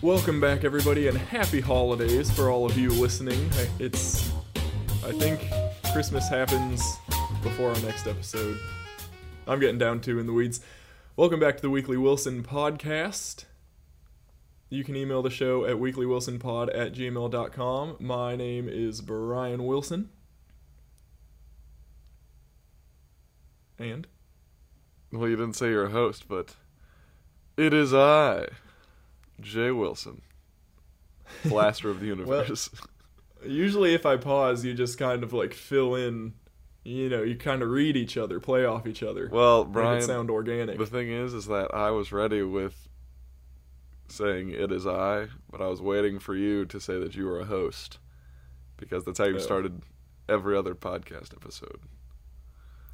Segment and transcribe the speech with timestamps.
[0.00, 3.50] Welcome back, everybody, and happy holidays for all of you listening.
[3.80, 4.30] It's,
[5.04, 5.40] I think,
[5.92, 6.80] Christmas happens
[7.42, 8.60] before our next episode.
[9.48, 10.60] I'm getting down to in the weeds.
[11.16, 13.44] Welcome back to the Weekly Wilson podcast.
[14.70, 17.96] You can email the show at weeklywilsonpod at gmail.com.
[17.98, 20.10] My name is Bryan Wilson.
[23.80, 24.06] And?
[25.10, 26.54] Well, you didn't say you're a host, but
[27.56, 28.46] it is I,
[29.40, 30.22] Jay Wilson,
[31.44, 32.70] Blaster of the Universe.
[33.46, 36.34] Usually, if I pause, you just kind of like fill in.
[36.84, 39.28] You know, you kind of read each other, play off each other.
[39.30, 40.78] well, Bryan, it sound organic.
[40.78, 42.88] the thing is, is that I was ready with
[44.08, 47.40] saying it is I, but I was waiting for you to say that you were
[47.40, 47.98] a host
[48.78, 49.38] because that's how you Oh.
[49.38, 49.82] started
[50.30, 51.80] every other podcast episode.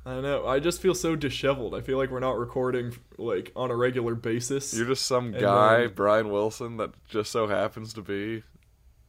[0.06, 0.46] I know.
[0.46, 1.74] I just feel so disheveled.
[1.74, 4.74] I feel like we're not recording like on a regular basis.
[4.74, 8.42] You're just some And guy, then- Bryan Wilson, that just so happens to be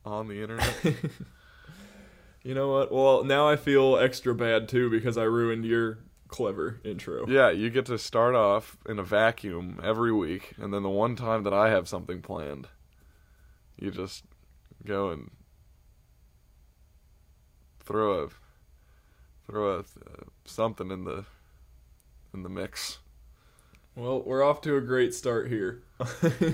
[0.06, 0.74] on the internet.
[2.44, 2.92] you know what?
[2.94, 5.98] Well, now I feel extra bad too because I ruined your
[6.30, 7.28] clever intro.
[7.28, 11.16] Yeah, you get to start off in a vacuum every week, and then the one
[11.18, 12.68] time that I have something planned,
[13.78, 14.24] you just
[14.86, 15.30] go and
[17.84, 18.28] throw a
[19.48, 19.84] throw a uh,
[20.46, 21.26] something in the
[22.34, 23.00] in the mix.
[23.96, 25.84] Well, we're off to a great start here.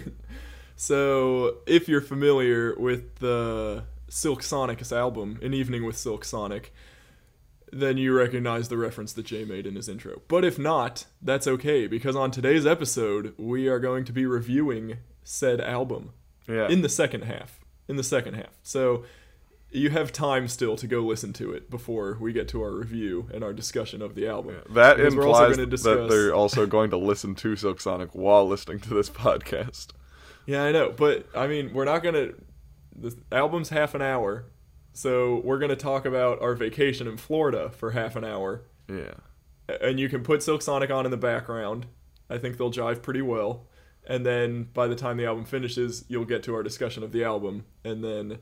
[0.75, 6.71] so, if you're familiar with the Silk Sonic's album, An Evening with Silk Sonic,
[7.71, 10.21] then you recognize the reference that Jay made in his intro.
[10.27, 14.97] But if not, that's okay, because on today's episode, we are going to be reviewing
[15.23, 16.11] said album
[16.47, 17.59] Yeah, in the second half.
[17.87, 18.59] In the second half.
[18.61, 19.03] So,
[19.71, 23.29] you have time still to go listen to it before we get to our review
[23.33, 24.57] and our discussion of the album.
[24.71, 28.79] that because implies gonna that they're also going to listen to Silk Sonic while listening
[28.81, 29.87] to this podcast.
[30.45, 32.29] Yeah, I know, but I mean, we're not gonna.
[32.95, 34.45] The album's half an hour,
[34.91, 39.13] so we're gonna talk about our vacation in Florida for half an hour, Yeah,
[39.81, 41.85] and you can put Silk Sonic on in the background.
[42.29, 43.67] I think they'll jive pretty well,
[44.05, 47.23] and then by the time the album finishes, you'll get to our discussion of the
[47.23, 48.39] album, and then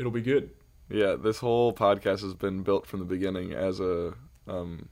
[0.00, 0.50] it'll be good.
[0.88, 1.14] yeah.
[1.14, 4.14] This whole podcast has been built from the beginning as a
[4.48, 4.88] um,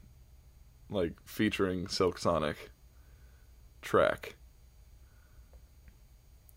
[0.89, 2.69] like featuring Silk Sonic
[3.81, 4.35] track.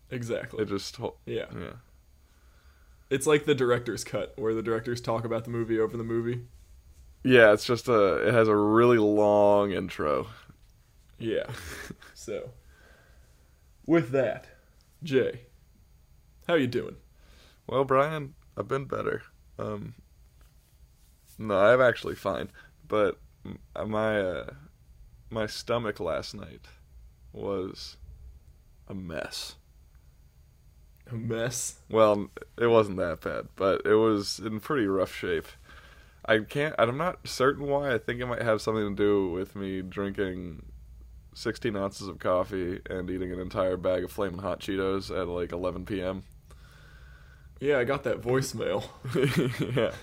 [0.09, 0.61] Exactly.
[0.61, 1.73] It just Yeah, yeah.
[3.09, 6.41] it's like the director's cut, where the directors talk about the movie over the movie.
[7.23, 8.27] Yeah, it's just a.
[8.27, 10.27] It has a really long intro.
[11.17, 11.45] Yeah.
[12.13, 12.51] so,
[13.85, 14.45] with that,
[15.01, 15.41] Jay,
[16.47, 16.97] how you doing?
[17.65, 19.23] Well, Bryan, I've been better.
[19.57, 19.95] Um,
[21.37, 22.49] no, I'm actually fine,
[22.87, 23.19] but
[23.75, 24.53] my uh,
[25.29, 26.67] my stomach last night
[27.31, 27.97] was
[28.87, 29.55] a mess.
[31.11, 31.79] A mess.
[31.89, 35.47] Well, it wasn't that bad, but it was in pretty rough shape.
[36.25, 36.75] I can't.
[36.77, 37.93] I'm not certain why.
[37.93, 40.63] I think it might have something to do with me drinking
[41.33, 45.51] 16 ounces of coffee and eating an entire bag of flaming hot Cheetos at like
[45.51, 46.23] 11 p.m.
[47.63, 48.83] Yeah, I got that voicemail.
[49.77, 49.93] yeah.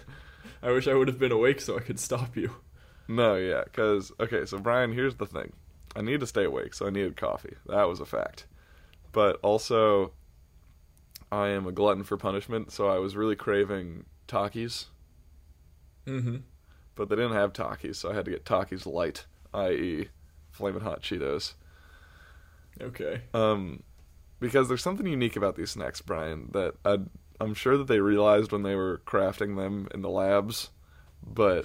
[0.63, 2.55] I wish I would have been awake so I could stop you.
[3.07, 5.53] No, yeah, because okay, so Bryan, here's the thing:
[5.95, 7.57] I need to stay awake, so I needed coffee.
[7.67, 8.47] That was a fact,
[9.13, 10.13] but also,
[11.31, 14.87] I am a glutton for punishment, so I was really craving Takis,
[16.07, 16.37] Mm-hmm.
[16.95, 20.09] but they didn't have Takis, so I had to get Takis light, i.e.,
[20.51, 21.55] flaming hot Cheetos.
[22.81, 23.21] Okay.
[23.35, 23.83] Um,
[24.39, 26.97] because there's something unique about these snacks, Bryan, that i
[27.41, 30.69] I'm sure that they realized when they were crafting them in the labs,
[31.27, 31.65] but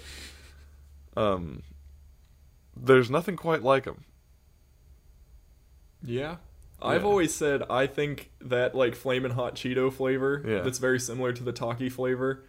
[1.18, 1.64] um,
[2.76, 4.06] there's nothing quite like them.
[6.04, 6.38] Yeah.
[6.82, 7.08] I've Yeah.
[7.08, 10.62] always said I think that like flamin' hot Cheeto flavor Yeah.
[10.62, 12.44] that's very similar to the Taki flavor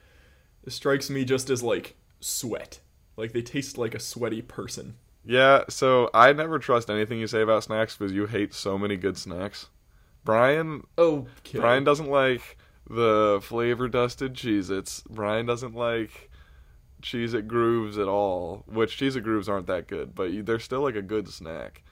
[0.68, 2.80] strikes me just as like sweat.
[3.16, 4.96] Like they taste like a sweaty person.
[5.24, 8.96] Yeah, so I never trust anything you say about snacks because you hate so many
[8.96, 9.68] good snacks.
[10.24, 11.58] Bryan Oh, okay.
[11.58, 12.58] Bryan doesn't like
[12.88, 15.02] the flavor dusted Cheez Its.
[15.02, 16.30] Bryan doesn't like
[17.02, 20.82] Cheez It Grooves at all, which Cheez It Grooves aren't that good, but they're still
[20.82, 21.82] like a good snack.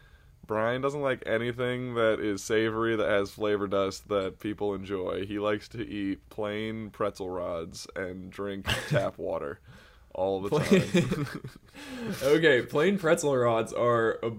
[0.46, 5.24] Bryan doesn't like anything that is savory that has flavor dust that people enjoy.
[5.26, 9.60] He likes to eat plain pretzel rods and drink tap water
[10.14, 11.26] all the time.
[12.22, 14.32] okay, plain pretzel rods are a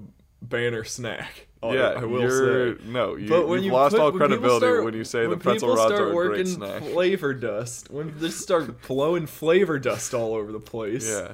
[0.49, 1.47] banner snack.
[1.63, 2.83] Yeah, I will say.
[2.85, 5.23] no, you, But when you've you lost put- all when credibility start- when you say
[5.23, 6.83] the when pretzel people rods are a working great snack.
[6.83, 11.31] flavor dust, when they start blowing flavor dust all over the place, yeah,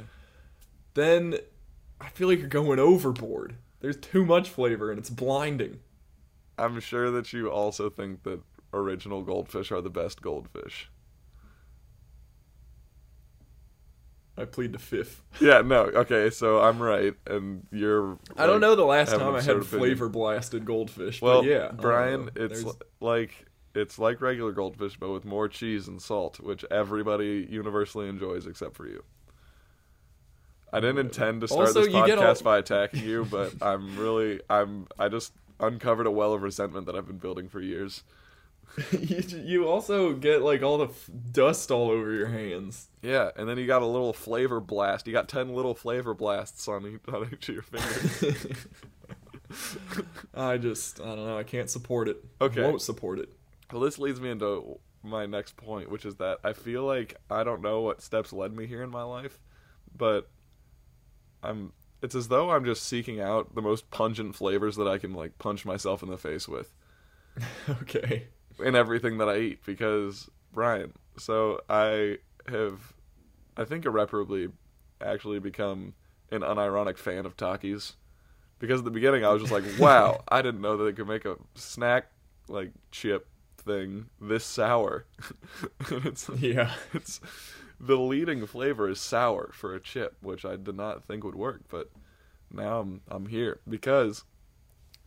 [0.93, 1.35] then
[1.99, 3.55] I feel like you're going overboard.
[3.81, 5.79] There's too much flavor and it's blinding.
[6.57, 8.39] I'm sure that you also think that
[8.73, 10.89] original goldfish are the best goldfish.
[14.41, 15.21] I plead the fifth.
[15.41, 15.83] Yeah, no.
[15.85, 18.17] Okay, so I'm right, and you're.
[18.37, 19.63] I don't like, know the last time I had opinion.
[19.63, 21.21] flavor blasted goldfish.
[21.21, 25.87] Well, but yeah, Bryan, it's li- like it's like regular goldfish, but with more cheese
[25.87, 29.03] and salt, which everybody universally enjoys except for you.
[30.73, 34.41] I didn't intend to start Also, this podcast all- by attacking you, but I'm really
[34.49, 38.03] I'm I just uncovered a well of resentment that I've been building for years.
[38.91, 42.87] you, you also get like all the f- dust all over your hands.
[43.01, 45.07] Yeah, and then you got a little flavor blast.
[45.07, 48.47] You got ten little flavor blasts on each, on each of your fingers.
[50.33, 51.37] I just I don't know.
[51.37, 52.23] I can't support it.
[52.39, 52.61] Okay.
[52.61, 53.29] won't support it.
[53.71, 57.43] Well, this leads me into my next point, which is that I feel like I
[57.43, 59.39] don't know what steps led me here in my life,
[59.95, 60.29] but
[61.43, 61.73] I'm.
[62.01, 65.37] It's as though I'm just seeking out the most pungent flavors that I can like
[65.37, 66.73] punch myself in the face with
[67.81, 68.27] okay.
[68.63, 69.65] In everything that I eat.
[69.65, 72.17] Because Bryan, so I
[72.47, 72.93] have,
[73.57, 74.49] I think irreparably,
[75.01, 75.93] actually become
[76.31, 77.93] an unironic fan of Takis.
[78.59, 81.07] Because at the beginning I was just like, wow, I didn't know that they could
[81.07, 82.07] make a snack
[82.47, 83.27] like chip
[83.57, 85.05] thing this sour.
[85.89, 86.73] And it's Yeah.
[86.93, 87.19] it's
[87.79, 91.61] the leading flavor is sour for a chip, which I did not think would work,
[91.69, 91.89] but
[92.51, 94.23] now I'm I'm here because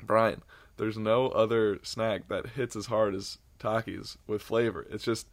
[0.03, 0.43] Bryan,
[0.77, 4.87] there's no other snack that hits as hard as Takis with flavor.
[4.91, 5.27] It's just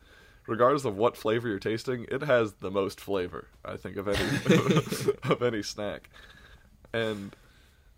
[0.47, 5.13] regardless of what flavor you're tasting, it has the most flavor, I think of any
[5.23, 6.09] of any snack.
[6.93, 7.35] And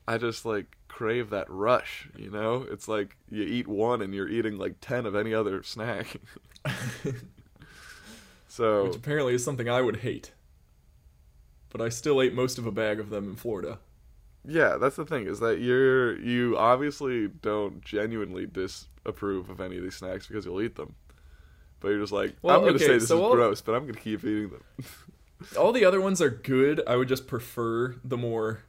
[0.07, 2.65] I just like crave that rush, you know?
[2.69, 6.17] It's like you eat one and you're eating like 10 of any other snack.
[8.47, 10.33] so Which apparently is something I would hate.
[11.69, 13.79] But I still ate most of a bag of them in Florida.
[14.45, 19.83] Yeah, that's the thing is that you're you obviously don't genuinely disapprove of any of
[19.83, 20.95] these snacks because you'll eat them.
[21.79, 23.75] But you're just like, Well, I'm going to okay, say this so is gross, but
[23.75, 24.63] I'm going to keep eating them.
[25.57, 26.81] All the other ones are good.
[26.87, 28.63] I would just prefer the more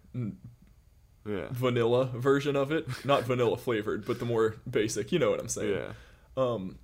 [1.24, 1.46] yeah.
[1.50, 2.86] vanilla version of it.
[3.04, 5.12] Not vanilla flavored, but the more basic.
[5.12, 5.74] You know what I'm saying.
[5.74, 5.92] Yeah.
[6.36, 6.78] Um,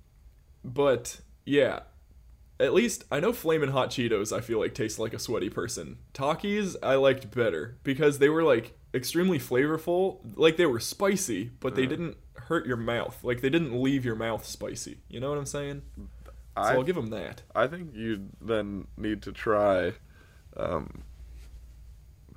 [0.63, 1.81] but yeah,
[2.61, 4.35] at least I know Flamin' Hot Cheetos.
[4.35, 5.97] I feel like taste like a sweaty person.
[6.13, 10.19] Takis I liked better because they were like extremely flavorful.
[10.35, 11.89] Like they were spicy, but they Yeah.
[11.89, 13.23] didn't hurt your mouth.
[13.23, 14.99] Like they didn't leave your mouth spicy.
[15.09, 15.81] You know what I'm saying?
[15.97, 17.41] So I I'll give them that.
[17.55, 19.93] I think you then need to try
[20.57, 21.03] um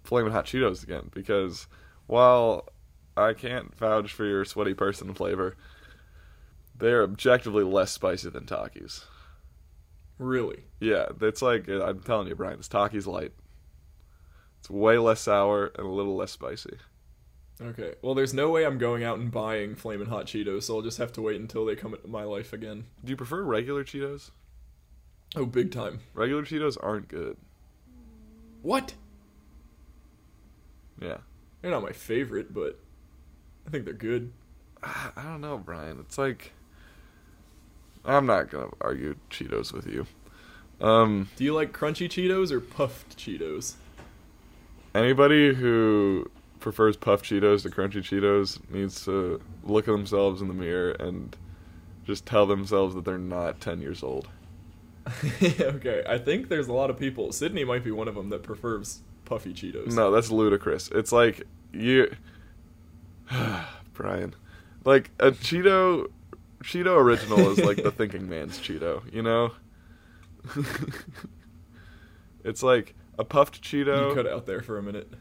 [0.04, 1.66] Flamin' Hot Cheetos again because
[2.06, 2.68] while
[3.16, 5.56] I can't vouch for your sweaty person flavor,
[6.76, 9.04] they're objectively less spicy than Takis.
[10.19, 10.64] Really.
[10.81, 13.32] Yeah, it's like uh, I'm telling you, Bryan, it's Takis light.
[14.61, 16.78] It's way less sour and a little less spicy.
[17.61, 17.94] Okay.
[18.02, 20.99] Well, there's no way I'm going out and buying flaming Hot Cheetos, so I'll just
[20.99, 22.87] have to wait until they come into my life again.
[23.05, 24.31] Do you prefer regular Cheetos?
[25.37, 26.00] Oh, big time.
[26.14, 27.37] Regular Cheetos aren't good.
[28.62, 28.94] What?
[31.00, 31.19] Yeah.
[31.60, 32.78] They're not my favorite, but
[33.67, 34.32] I think they're good.
[34.82, 35.99] I I don't know, Bryan.
[36.00, 36.52] It's like
[38.04, 40.06] I'm not gonna argue Cheetos with you.
[40.80, 43.74] Um, Do you like crunchy Cheetos or puffed Cheetos?
[44.94, 46.30] anybody who
[46.60, 51.36] prefers puffed Cheetos to crunchy Cheetos needs to look at themselves in the mirror and
[52.05, 54.29] just tell themselves that they're not 10 years old.
[55.43, 57.32] okay, I think there's a lot of people.
[57.32, 59.93] Sydney might be one of them that prefers puffy Cheetos.
[59.93, 60.88] No, that's ludicrous.
[60.88, 62.14] It's like you,
[63.93, 64.34] Bryan,
[64.84, 66.10] like a Cheeto,
[66.64, 69.02] Cheeto original is like the thinking man's Cheeto.
[69.12, 69.52] You know,
[72.44, 74.08] it's like a puffed Cheeto.
[74.08, 75.12] You cut out there for a minute.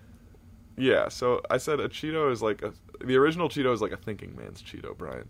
[0.77, 2.73] Yeah, so I said a Cheeto is like a
[3.03, 5.29] the original Cheeto is like a thinking man's Cheeto, Bryan.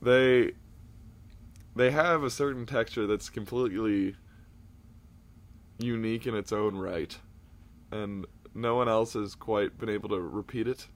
[0.00, 0.52] They
[1.76, 4.16] they have a certain texture that's completely
[5.78, 7.16] unique in its own right,
[7.90, 10.86] and no one else has quite been able to repeat it.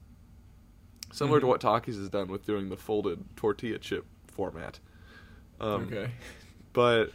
[1.11, 1.49] Similar to Mhm.
[1.49, 4.79] what Takis has done with doing the folded tortilla chip format.
[5.59, 6.11] Um, okay.
[6.73, 7.11] but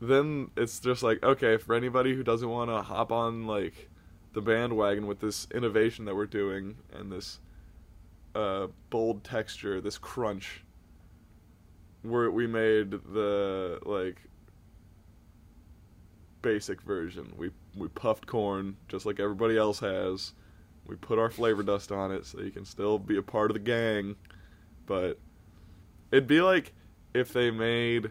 [0.00, 3.88] then it's just like okay for anybody who doesn't want to hop on like
[4.32, 7.38] the bandwagon with this innovation that we're doing and this
[8.34, 10.64] uh, bold texture this crunch
[12.02, 14.22] where we made the like
[16.42, 20.32] basic version we we puffed corn just like everybody else has
[20.90, 23.54] we put our flavor dust on it so you can still be a part of
[23.54, 24.16] the gang
[24.86, 25.18] but
[26.12, 26.72] it'd be like
[27.14, 28.10] if they made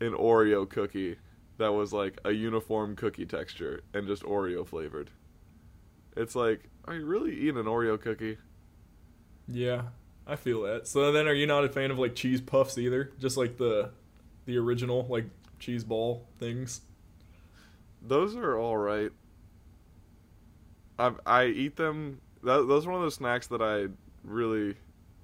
[0.00, 1.16] an Oreo cookie
[1.58, 5.10] that was like a uniform cookie texture and just Oreo flavored.
[6.16, 8.38] It's like, are you really eating an Oreo cookie?
[9.46, 9.82] Yeah.
[10.26, 10.86] I feel that.
[10.86, 13.12] So then, are you not a fan of like cheese puffs either?
[13.18, 13.90] Just like the
[14.44, 15.24] the original like
[15.58, 16.82] cheese ball things.
[18.02, 19.10] Those are all right.
[20.98, 22.20] I I eat them.
[22.42, 23.88] That, those are one of those snacks that I
[24.24, 24.76] really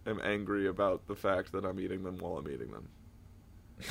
[0.07, 2.88] am angry about the fact that I'm eating them while I'm eating them.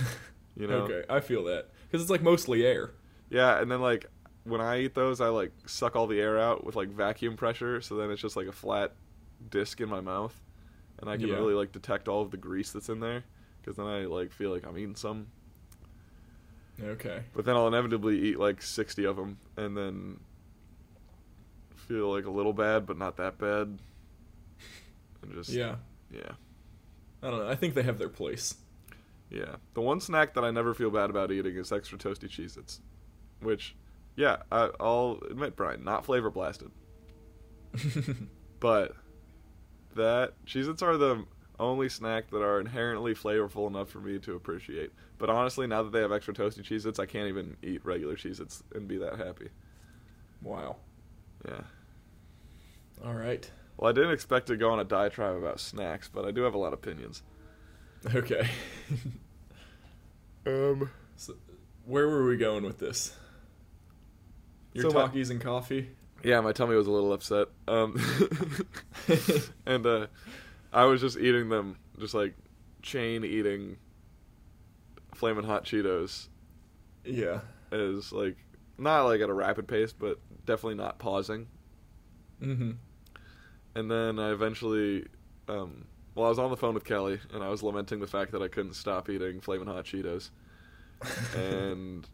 [0.55, 0.81] You know?
[0.81, 2.91] Okay, I feel that because it's like mostly air.
[3.31, 4.05] Yeah, and then like
[4.43, 7.81] when I eat those, I like suck all the air out with like vacuum pressure,
[7.81, 8.91] so then it's just like a flat
[9.49, 10.39] disc in my mouth,
[10.99, 11.37] and I can Yeah.
[11.37, 13.23] really like detect all of the grease that's in there,
[13.61, 15.25] because then I like feel like I'm eating some.
[16.79, 17.23] Okay.
[17.35, 20.19] But then I'll inevitably eat like 60 of them, and then
[21.83, 23.77] feel like a little bad, but not that bad.
[25.21, 25.75] And just Yeah.
[26.11, 26.31] yeah,
[27.21, 27.47] I don't know.
[27.49, 28.55] I think they have their place.
[29.29, 29.55] yeah.
[29.73, 32.81] The one snack that I never feel bad about eating is extra toasty Cheez-Its,
[33.41, 33.75] which,
[34.15, 36.71] yeah, I, I'll admit, Bryan, not flavor blasted.
[38.59, 38.95] But
[39.95, 41.25] that Cheez-Its are the
[41.59, 44.91] only snack that are inherently flavorful enough for me to appreciate.
[45.17, 48.63] But honestly, now that they have extra toasty Cheez-Its, I can't even eat regular Cheez-Its
[48.73, 49.49] and be that happy.
[50.41, 50.77] wow.
[51.47, 51.61] Yeah.
[53.05, 53.49] All right.
[53.77, 56.53] Well, I didn't expect to go on a diatribe about snacks, but I do have
[56.53, 57.21] a lot of opinions.
[58.13, 58.47] Okay.
[60.45, 61.35] Um, so,
[61.85, 63.15] where were we going with this?
[64.73, 65.89] Your So my- Takis and coffee.
[66.21, 67.47] yeah, my tummy was a little upset.
[67.65, 67.97] Um,
[69.65, 70.07] and uh,
[70.73, 72.35] I was just eating them, just like
[72.81, 73.77] chain eating
[75.15, 76.27] flaming hot Cheetos
[77.05, 77.39] Yeah.
[77.71, 78.35] as like
[78.77, 81.47] not like at a rapid pace, but definitely not pausing.
[82.41, 82.71] Mm-hmm.
[83.75, 85.05] And then I eventually,
[85.47, 85.85] um,
[86.15, 88.41] well, I was on the phone with Kelly, and I was lamenting the fact that
[88.41, 90.29] I couldn't stop eating flaming hot Cheetos,
[91.35, 92.07] and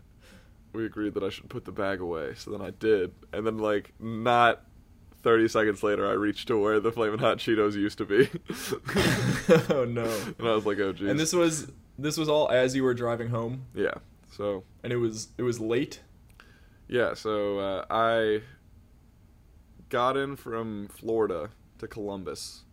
[0.73, 2.33] we agreed that I should put the bag away.
[2.35, 4.63] So then I did, and then like not.
[5.21, 8.29] 30 seconds later, I reached to where the Flamin' Hot Cheetos used to be.
[9.75, 10.05] oh no.
[10.39, 11.09] And I was like, oh, geez.
[11.09, 13.95] And this was this was all as you were driving home, Yeah.
[14.31, 15.99] So, and it was it was late.
[16.89, 18.41] Yeah, so uh, I
[19.89, 22.63] got in from Florida to Columbus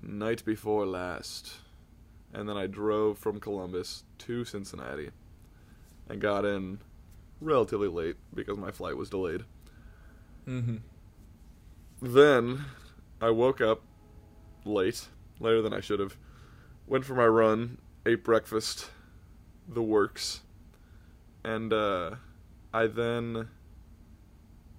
[0.00, 1.54] night before last.
[2.32, 5.10] And then I drove from Columbus to Cincinnati
[6.08, 6.78] and got in
[7.40, 9.44] relatively late because my flight was delayed.
[10.46, 10.76] Mm-hmm.
[12.00, 12.64] Then
[13.20, 13.82] I woke up
[14.64, 15.08] late,
[15.40, 16.16] later than I should have.
[16.86, 18.90] Went for my run, ate breakfast,
[19.68, 20.40] the works,
[21.44, 22.12] and uh,
[22.72, 23.48] I then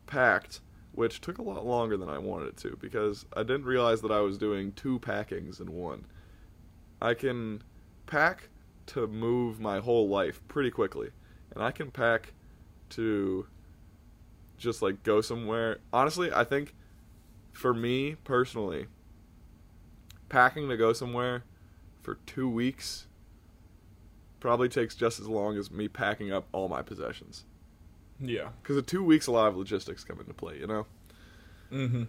[0.08, 4.02] packed, which took a lot longer than I wanted it to because I didn't realize
[4.02, 6.06] that I was doing two packings in one.
[7.02, 7.64] I can
[8.06, 8.50] pack
[8.88, 11.10] to move my whole life pretty quickly,
[11.54, 12.34] and I can pack
[12.92, 13.48] to
[14.58, 15.80] just like go somewhere.
[15.92, 16.76] Honestly, I think
[17.52, 18.88] for me personally,
[20.30, 21.44] packing to go somewhere
[22.02, 23.08] for two weeks
[24.40, 27.46] probably takes just as long as me packing up all my possessions.
[28.20, 28.50] Yeah.
[28.62, 30.86] Because in two weeks, a lot of logistics come into play, you know.
[31.72, 32.04] Mm-hmm.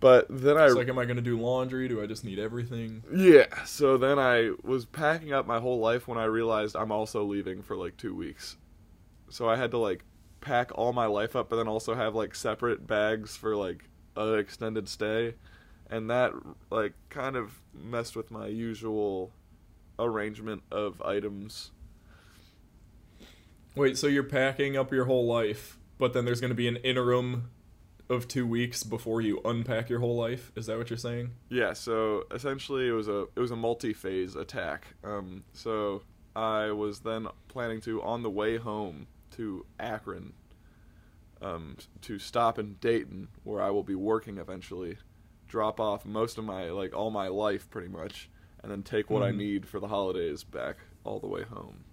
[0.00, 1.88] But then I It's like, am I gonna do laundry?
[1.88, 3.02] Do I just need everything?
[3.10, 7.24] Yeah, so then I was packing up my whole life when I realized I'm also
[7.24, 8.56] leaving for like two weeks.
[9.30, 10.04] So I had to like
[10.42, 14.38] pack all my life up, but then also have like separate bags for like an
[14.38, 15.36] extended stay.
[15.88, 16.32] And that
[16.70, 19.32] like kind of messed with my usual
[19.98, 21.70] arrangement of items.
[23.74, 27.50] Wait, so you're packing up your whole life, but then there's gonna be an interim
[28.08, 30.52] of two weeks before you unpack your whole life?
[30.54, 31.32] Is that what you're saying?
[31.48, 34.88] Yeah, so essentially it was a it was a multi-phase attack.
[35.02, 36.02] Um, so
[36.36, 40.34] I was then planning to on the way home to Akron,
[41.42, 44.98] um, to stop in Dayton where I will be working eventually,
[45.48, 48.28] drop off most of my like all my life pretty much,
[48.62, 49.36] and then take what I Mhm.
[49.36, 51.84] need for the holidays back all the way home.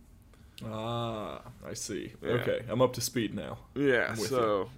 [0.66, 2.14] Ah, I see.
[2.22, 2.32] Yeah.
[2.32, 3.58] Okay, I'm up to speed now.
[3.76, 4.70] Yeah, so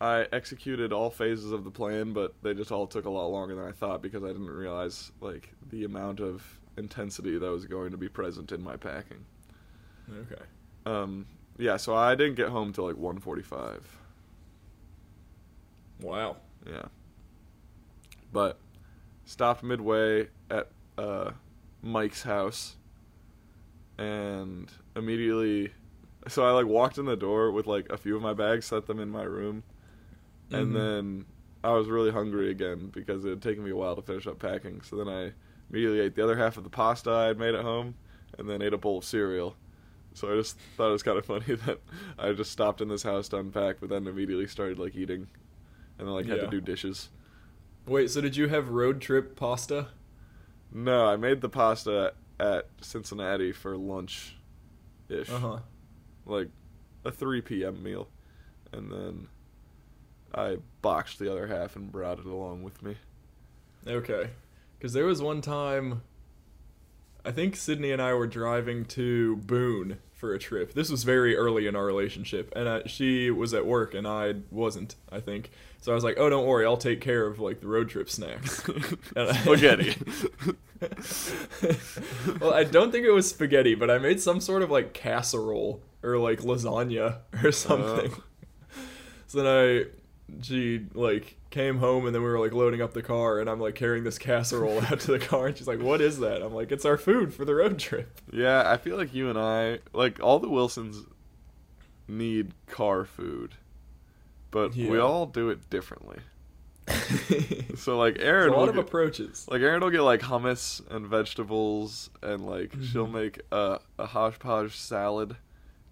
[0.00, 3.54] I executed all phases of the plan, but they just all took a lot longer
[3.54, 6.42] than I thought because I didn't realize like the amount of
[6.76, 9.24] intensity that was going to be present in my packing.
[10.10, 10.42] Okay.
[10.86, 11.26] Um,
[11.58, 13.80] yeah, so I didn't get home till like 1:45.
[16.00, 16.36] Wow.
[16.66, 16.86] Yeah,
[18.32, 18.58] but
[19.24, 21.30] stopped midway at uh,
[21.82, 22.76] Mike's house,
[24.02, 25.72] and immediately,
[26.28, 28.86] so I like walked in the door with like a few of my bags, set
[28.86, 29.64] them in my room,
[30.52, 30.76] and Mhm.
[30.76, 31.26] then
[31.64, 34.38] I was really hungry again because it had taken me a while to finish up
[34.38, 34.82] packing.
[34.82, 35.32] So then I
[35.70, 37.96] immediately ate the other half of the pasta I had made at home,
[38.38, 39.56] and then ate a bowl of cereal.
[40.14, 41.80] So I just thought it was kind of funny that
[42.18, 45.28] I just stopped in this house to unpack, but then immediately started like eating,
[45.98, 46.42] and then like had Yeah.
[46.42, 47.10] to do dishes.
[47.86, 49.88] Wait, so did you have road trip pasta?
[50.72, 54.36] No, I made the pasta at Cincinnati for lunch
[55.08, 55.30] ish.
[55.30, 55.58] Uh huh.
[56.26, 56.48] Like
[57.04, 57.82] a 3 p.m.
[57.82, 58.08] meal.
[58.72, 59.28] And then
[60.34, 62.96] I boxed the other half and brought it along with me.
[63.86, 64.30] Okay.
[64.78, 66.02] Because there was one time,
[67.24, 70.74] I think Sydney and I were driving to Boone for a trip.
[70.74, 74.36] This was very early in our relationship, and I, she was at work and I
[74.50, 74.96] wasn't.
[75.10, 75.50] I think
[75.82, 75.92] so.
[75.92, 78.62] I was like, "Oh, don't worry, I'll take care of like the road trip snacks."
[79.42, 79.94] Spaghetti.
[82.40, 85.82] well, I don't think it was spaghetti, but I made some sort of like casserole
[86.02, 87.50] or like lasagna or oh.
[87.50, 88.12] something.
[89.26, 89.84] so then I,
[90.42, 93.60] she like came home and then we were like loading up the car and I'm
[93.60, 96.54] like carrying this casserole out to the car and she's like, "What is that?" I'm
[96.54, 99.78] like, "It's our food for the road trip." yeah, I feel like you and I,
[99.92, 101.04] like all the Wilsons
[102.08, 103.54] need car food.
[104.52, 106.18] But we all do it differently.
[107.76, 109.46] So like a Aaron lot of get, approaches.
[109.50, 113.12] like Aaron will get like hummus and vegetables and like she'll Mhm.
[113.12, 115.36] make a a hodgepodge salad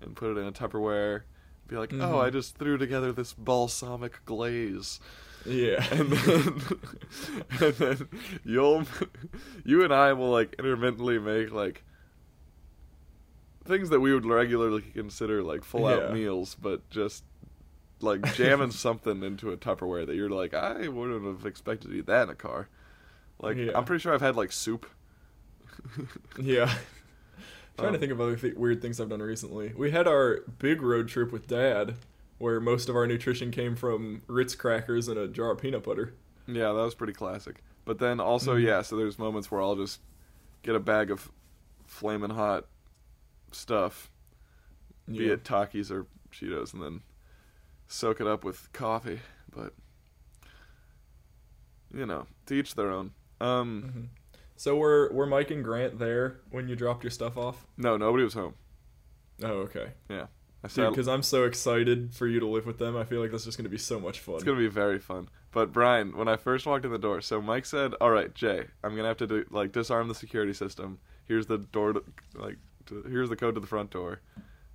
[0.03, 1.23] and put it in a Tupperware.
[1.69, 2.03] Be like, Mhm.
[2.03, 5.01] "Oh, I just threw together this balsamic glaze."
[5.47, 5.83] Yeah.
[5.91, 6.63] and then
[7.61, 8.09] and then
[8.45, 8.85] you'll
[9.65, 11.83] you and I will like intermittently make like
[13.65, 16.13] things that we would regularly consider like full out Yeah.
[16.15, 17.25] meals, but just
[18.01, 22.07] like jamming something into a Tupperware that you're like, I wouldn't have expected to eat
[22.07, 22.69] that in a car.
[23.39, 23.73] Like Yeah.
[23.75, 24.87] I'm pretty sure I've had like soup.
[26.39, 26.67] Yeah.
[27.79, 29.73] trying to Um, think of other th- weird things I've done recently.
[29.77, 31.95] We had our big road trip with Dad,
[32.39, 36.15] where most of our nutrition came from Ritz crackers and a jar of peanut butter.
[36.47, 37.63] Yeah, that was pretty classic.
[37.85, 38.63] But then also, Mhm.
[38.65, 40.01] yeah, so there's moments where I'll just
[40.63, 41.31] get a bag of
[41.87, 42.67] flaming hot
[43.53, 44.11] stuff
[45.11, 47.01] be it Takis or Cheetos, and then
[47.91, 49.21] soak it up with coffee.
[49.55, 49.75] But
[51.93, 53.13] you know, to each their own.
[53.41, 54.09] Um, Mhm.
[54.57, 57.67] So were were Mike and Grant there when you dropped your stuff off?
[57.77, 58.55] no, nobody was home.
[59.43, 59.93] Oh, okay.
[60.09, 60.27] Yeah.
[60.63, 62.95] I Dude, said because I'm so excited for you to live with them.
[62.97, 64.35] I feel like that's just gonna be so much fun.
[64.37, 65.29] it's gonna be very fun.
[65.53, 68.67] But Bryan, when I first walked in the door, so Mike said, "All right, Jay,
[68.85, 71.01] I'm gonna have to do like disarm the security system.
[71.25, 74.21] Here's the door, to, like, to, here's the code to the front door.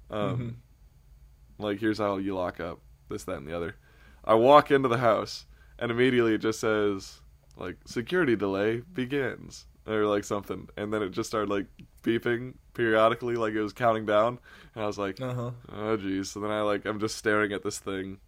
[0.10, 1.64] Um, Mhm.
[1.64, 3.76] like here's how you lock up this, that, and the other."
[4.24, 5.46] I walk into the house,
[5.78, 7.22] and immediately it just says
[7.58, 11.68] like security delay begins or like something, and then it just started like
[12.04, 14.40] beeping periodically, like it was counting down,
[14.74, 15.52] and I was like, Uh huh.
[15.72, 16.32] Oh geez.
[16.32, 18.20] So then I like I'm just staring at this thing.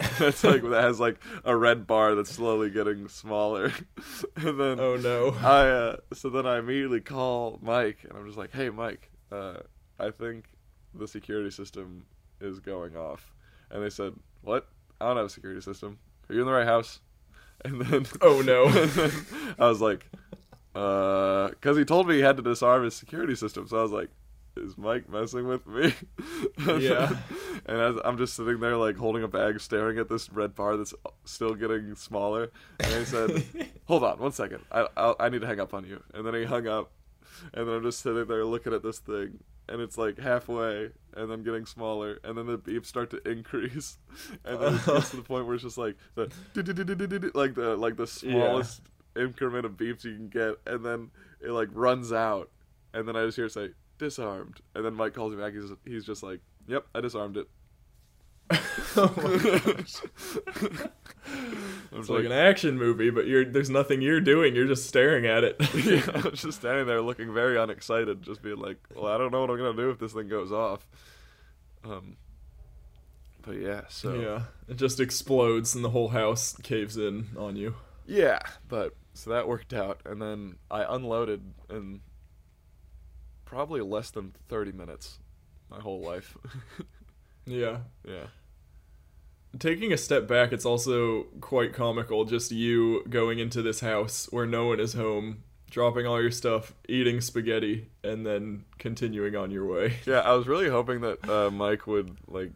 [0.20, 3.72] It's like that has like a red bar that's slowly getting smaller.
[4.36, 5.30] and then Oh no.
[5.40, 9.58] I uh so then I immediately call Mike and I'm just like, "Hey Mike, uh
[9.98, 10.46] I think
[10.94, 12.06] the security system
[12.40, 13.32] is going off."
[13.72, 14.68] And they said, "What?
[15.00, 15.98] I don't have a security system.
[16.28, 17.00] Are you in the right house?"
[17.64, 18.66] And then Oh, no.
[19.64, 20.04] I was like,
[20.74, 23.68] uh, because he told me he had to disarm his security system.
[23.68, 24.08] So I was like,
[24.56, 25.94] is Mike messing with me?
[26.80, 27.16] Yeah.
[27.66, 30.76] and as I'm just sitting there, like holding a bag, staring at this red bar
[30.76, 30.92] that's
[31.24, 32.50] still getting smaller.
[32.80, 33.44] And he said,
[33.86, 34.60] "Hold on, one second.
[34.70, 36.90] I I, I need to hang up on you." And then he hung up,
[37.54, 41.30] and then I'm just sitting there looking at this thing, and it's like halfway, and
[41.30, 43.98] then getting smaller, and then the beeps start to increase,
[44.44, 46.30] and then it gets to the point where it's just like the
[47.34, 48.82] like the like the smallest
[49.16, 52.50] increment of beeps you can get, and then it like runs out,
[52.92, 55.52] and then I just hear it say disarmed, and then Mike calls me back.
[55.54, 57.48] He's he's just like, "Yep, I disarmed it."
[58.96, 60.88] Oh my gosh.
[61.94, 64.54] It's like an action movie, but you're there's nothing you're doing.
[64.54, 65.56] You're just staring at it.
[65.84, 69.30] yeah, I was just standing there looking very unexcited, just being like, "Well, I don't
[69.30, 70.86] know what I'm gonna do if this thing goes off."
[71.84, 72.16] Um,
[73.42, 77.74] but yeah, so yeah, it just explodes and the whole house caves in on you.
[78.06, 82.00] yeah, but so that worked out, and then I unloaded in
[83.44, 85.18] probably less than thirty minutes,
[85.68, 86.36] my whole life.
[87.44, 87.78] Yeah.
[88.06, 88.26] yeah,
[89.58, 94.46] Taking a step back, it's also quite comical just you going into this house where
[94.46, 99.66] no one is home, dropping all your stuff, eating spaghetti, and then continuing on your
[99.66, 99.96] way.
[100.06, 100.20] yeah.
[100.20, 102.52] I was really hoping that uh, Mike would like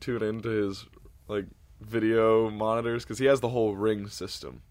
[0.00, 0.86] tune into his
[1.28, 1.46] like
[1.80, 4.62] video monitors because he has the whole ring system.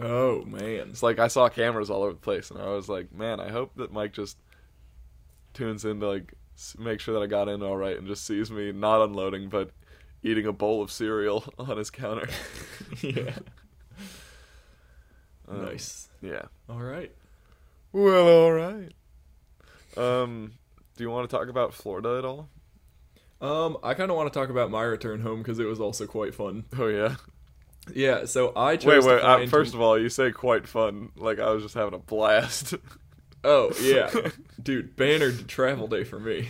[0.00, 0.88] Oh man.
[0.90, 3.50] It's like I saw cameras all over the place, and I was like, man, I
[3.50, 4.36] hope that Mike just
[5.54, 6.34] tunes in to like
[6.78, 9.70] make sure that I got in all right, and just sees me not unloading, but
[10.22, 12.28] eating a bowl of cereal on his counter.
[13.02, 13.32] yeah.
[15.48, 16.08] Um, nice.
[16.22, 16.42] Yeah.
[16.68, 17.12] All right.
[17.92, 18.92] Well, all right.
[19.96, 20.52] Um,
[20.96, 22.48] do you want to talk about Florida at all?
[23.40, 26.06] Um, I kind of want to talk about my return home because it was also
[26.06, 26.64] quite fun.
[26.78, 27.16] Oh yeah.
[27.94, 29.22] Yeah, so I chose Wait, wait.
[29.22, 31.10] Uh, into- first of all, you say quite fun.
[31.16, 32.74] Like I was just having a blast.
[33.44, 34.10] Oh yeah,
[34.60, 36.48] dude, bannered travel day for me.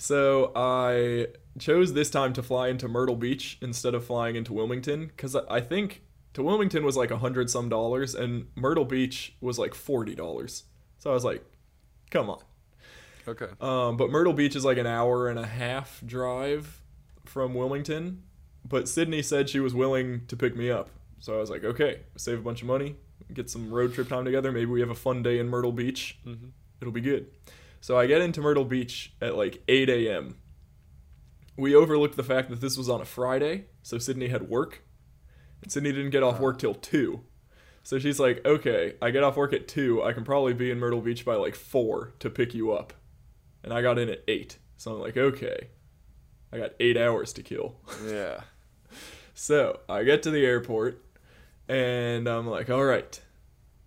[0.00, 1.26] So I
[1.58, 5.60] chose this time to fly into Myrtle Beach instead of flying into Wilmington because I
[5.60, 10.14] think to Wilmington was like a hundred some dollars and Myrtle Beach was like forty
[10.14, 10.64] dollars.
[10.98, 11.44] So I was like,
[12.10, 12.40] come on.
[13.28, 13.48] okay.
[13.60, 16.80] Um, but Myrtle Beach is like an hour and a half drive
[17.26, 18.22] from Wilmington.
[18.66, 20.88] But Sydney said she was willing to pick me up.
[21.18, 22.96] So I was like, okay, save a bunch of money,
[23.34, 24.50] get some road trip time together.
[24.50, 26.18] Maybe we have a fun day in Myrtle Beach.
[26.26, 26.52] Mhm.
[26.80, 27.26] It'll be good.
[27.80, 30.36] So I get into Myrtle Beach at like 8 a.m.
[31.56, 34.82] We overlooked the fact that this was on a Friday, so Sydney had work.
[35.62, 37.22] And Sydney didn't get off work till 2.
[37.82, 40.02] So she's like, okay, I get off work at 2.
[40.02, 42.92] I can probably be in Myrtle Beach by like 4 to pick you up.
[43.62, 44.58] And I got in at 8.
[44.76, 45.68] So I'm like, okay,
[46.52, 47.76] I got 8 hours to kill.
[48.06, 48.40] Yeah.
[49.32, 51.02] So I get to the airport
[51.66, 53.18] and I'm like, all right,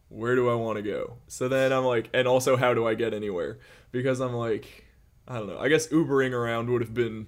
[0.09, 1.17] where do I want to go?
[1.27, 3.59] So then I'm like, and also, how do I get anywhere?
[3.93, 4.83] Because I'm like,
[5.25, 5.59] I don't know.
[5.59, 7.27] I guess Ubering around would have been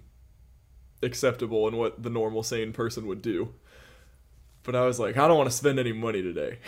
[1.02, 3.54] acceptable and what the normal sane person would do.
[4.64, 6.60] But I was like, I don't want to spend any money today.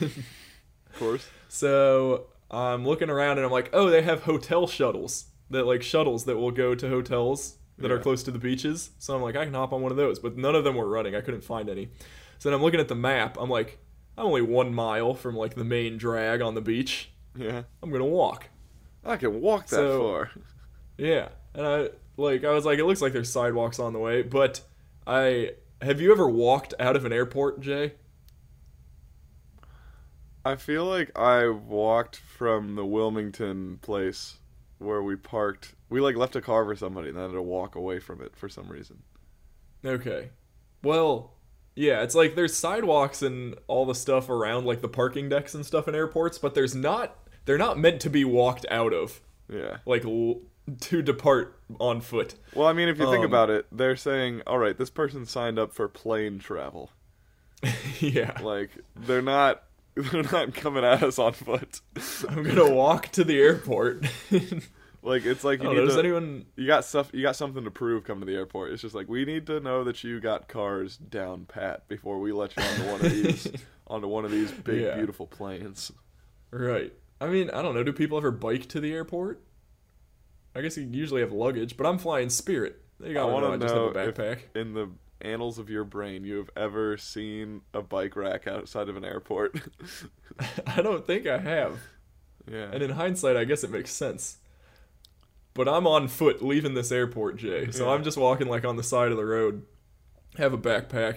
[0.00, 1.24] Of course.
[1.54, 6.24] So I'm looking around and I'm like, oh, they have hotel shuttles that like shuttles
[6.24, 8.88] that will go to hotels that are close to the beaches.
[8.98, 10.88] So I'm like, I can hop on one of those, but none of them were
[10.88, 11.14] running.
[11.14, 11.90] I couldn't find any.
[12.38, 13.36] So then I'm looking at the map.
[13.38, 13.80] I'm like,
[14.16, 17.10] I'm only one mile from like the main drag on the beach.
[17.36, 17.64] Yeah.
[17.82, 18.48] I'm gonna walk.
[19.04, 20.30] I can walk that So- far.
[20.98, 24.22] Yeah, and I like I was like, it looks like there's sidewalks on the way,
[24.22, 24.60] but
[25.06, 27.94] I have you ever walked out of an airport, Jay?
[30.44, 34.38] I feel like I walked from the Wilmington place
[34.78, 35.74] where we parked.
[35.88, 38.34] We like left a car for somebody and then had to walk away from it
[38.36, 39.02] for some reason.
[39.84, 40.30] Okay.
[40.82, 41.34] Well,
[41.76, 45.64] yeah, it's like there's sidewalks and all the stuff around like the parking decks and
[45.64, 49.78] stuff in airports, but there's not they're not meant to be walked out of Yeah.
[49.86, 50.40] like l-
[50.80, 52.34] to depart on foot.
[52.54, 55.26] Well, I mean, if you think Um, about it, they're saying, "All right, this person
[55.26, 56.90] signed up for plane travel."
[58.00, 58.40] yeah.
[58.40, 59.62] Like they're not
[59.94, 61.80] they're not coming at us on foot.
[62.28, 64.06] I'm going to walk to the airport.
[65.02, 67.70] like it's like you don't need to, anyone you got stuff you got something to
[67.70, 68.70] prove coming to the airport.
[68.72, 72.32] It's just like we need to know that you got cars down pat before we
[72.32, 73.52] let you onto one of these
[73.86, 74.94] onto one of these big Yeah.
[74.96, 75.92] beautiful planes.
[76.50, 76.92] Right.
[77.22, 79.42] I mean, I don't know, do people ever bike to the airport?
[80.54, 82.80] I guess you usually have luggage, but I'm flying Spirit.
[83.00, 83.42] They got I one.
[83.42, 84.38] wanna I just have a know if- backpack.
[84.54, 88.96] In the annals of your brain, you have ever seen a bike rack outside of
[88.96, 89.56] an airport?
[90.66, 91.78] I don't think I have.
[92.50, 92.70] yeah.
[92.72, 94.38] And in hindsight, I guess it makes sense.
[95.54, 97.70] But I'm on foot leaving this airport, Jay.
[97.70, 97.92] So Yeah.
[97.92, 99.62] I'm just walking like on the side of the road.
[100.38, 101.16] Have a backpack.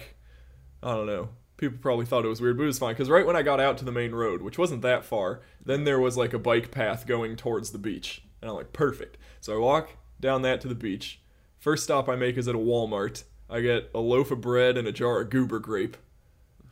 [0.82, 1.30] I don't know.
[1.56, 2.94] People probably thought it was weird, but it was fine.
[2.94, 5.84] Because right when I got out to the main road, which wasn't that far, then
[5.84, 8.22] there was like a bike path going towards the beach.
[8.40, 9.16] And I'm like, perfect.
[9.40, 9.90] So I walk
[10.20, 11.20] down that to the beach.
[11.58, 13.24] First stop I make is at a Walmart.
[13.48, 15.96] I get a loaf of bread and a jar of goober grape.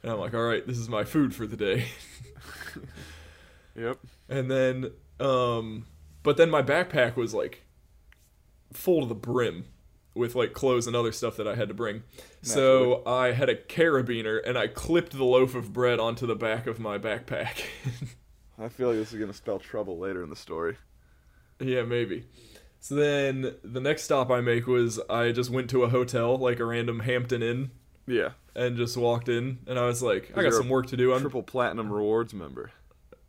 [0.03, 1.87] And I'm like, all right, this is my food for the day.
[3.77, 3.99] Yep.
[4.29, 5.87] And then, um,
[6.23, 7.65] but then my backpack was like
[8.73, 9.67] full to the brim
[10.15, 12.03] with like clothes and other stuff that I had to bring.
[12.43, 16.67] So I had a carabiner and I clipped the loaf of bread onto the back
[16.67, 17.63] of my backpack.
[18.59, 20.77] I feel like this is gonna spell trouble later in the story.
[21.61, 22.27] yeah, maybe.
[22.81, 26.61] So then the next stop I make was I just went to a hotel, like
[26.61, 27.71] a random Hampton Inn,
[28.07, 28.31] Yeah.
[28.55, 29.59] and just walked in.
[29.67, 31.13] And I was like, I got some work to do.
[31.15, 32.71] I'm Triple platinum rewards member.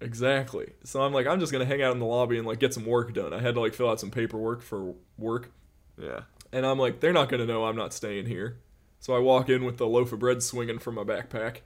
[0.01, 0.73] Exactly.
[0.83, 2.85] So I'm like, I'm just gonna hang out in the lobby and like get some
[2.85, 3.33] work done.
[3.33, 5.51] I had to like fill out some paperwork for work,
[5.97, 6.21] Yeah.
[6.55, 8.57] And I'm like, they're not gonna know I'm not staying here.
[8.99, 11.57] So I walk in with the loaf of bread swinging from my backpack.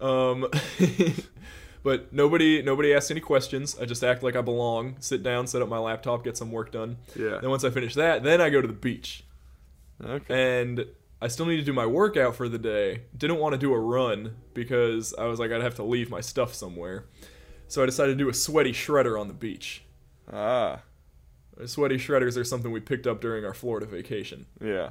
[0.00, 0.46] Um,
[1.82, 3.76] but nobody nobody asks any questions.
[3.80, 4.96] I just act like I belong.
[5.00, 6.96] Sit down, set up my laptop, get some work done.
[7.16, 7.38] Yeah.
[7.40, 9.24] Then once I finish that, then I go to the beach,
[10.04, 10.62] Okay.
[10.62, 10.86] and
[11.20, 13.02] I still need to do my workout for the day.
[13.16, 16.20] Didn't want to do a run because I was like, I'd have to leave my
[16.20, 17.06] stuff somewhere.
[17.66, 19.82] So I decided to do a sweaty shredder on the beach.
[20.32, 20.82] Ah.
[21.66, 24.46] Sweaty shredders are something we picked up during our Florida vacation.
[24.62, 24.90] Yeah.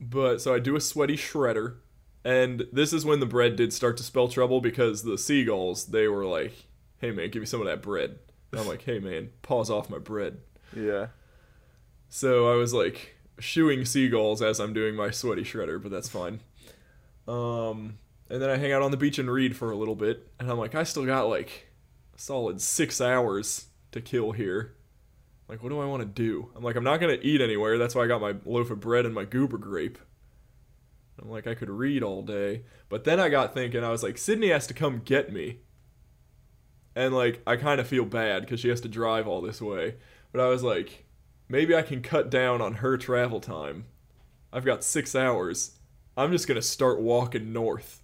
[0.00, 1.76] But so I do a sweaty shredder,
[2.24, 6.06] and this is when the bread did start to spell trouble because the seagulls they
[6.06, 6.66] were like,
[6.98, 8.18] "Hey man, give me some of that bread."
[8.52, 10.38] And I'm like, "Hey man, pause off my bread."
[10.76, 11.08] Yeah.
[12.08, 16.40] So I was like shooing seagulls as I'm doing my sweaty shredder, but that's fine.
[17.26, 17.98] Um,
[18.30, 20.50] and then I hang out on the beach and read for a little bit, and
[20.50, 21.68] I'm like, I still got like
[22.16, 24.74] a solid six hours to kill here.
[25.48, 26.50] Like, what do I want to do?
[26.54, 27.78] I'm like, I'm not gonna eat anywhere.
[27.78, 29.98] That's why I got my loaf of bread and my goober grape.
[31.20, 32.62] I'm like, I could read all day.
[32.88, 35.58] But then I got thinking, I was like, Sydney has to come get me.
[36.94, 39.96] And like, I kind of feel bad because she has to drive all this way.
[40.32, 41.06] But I was like,
[41.48, 43.86] maybe I can cut down on her travel time.
[44.52, 45.72] I've got six hours.
[46.16, 48.02] I'm just going to start walking north.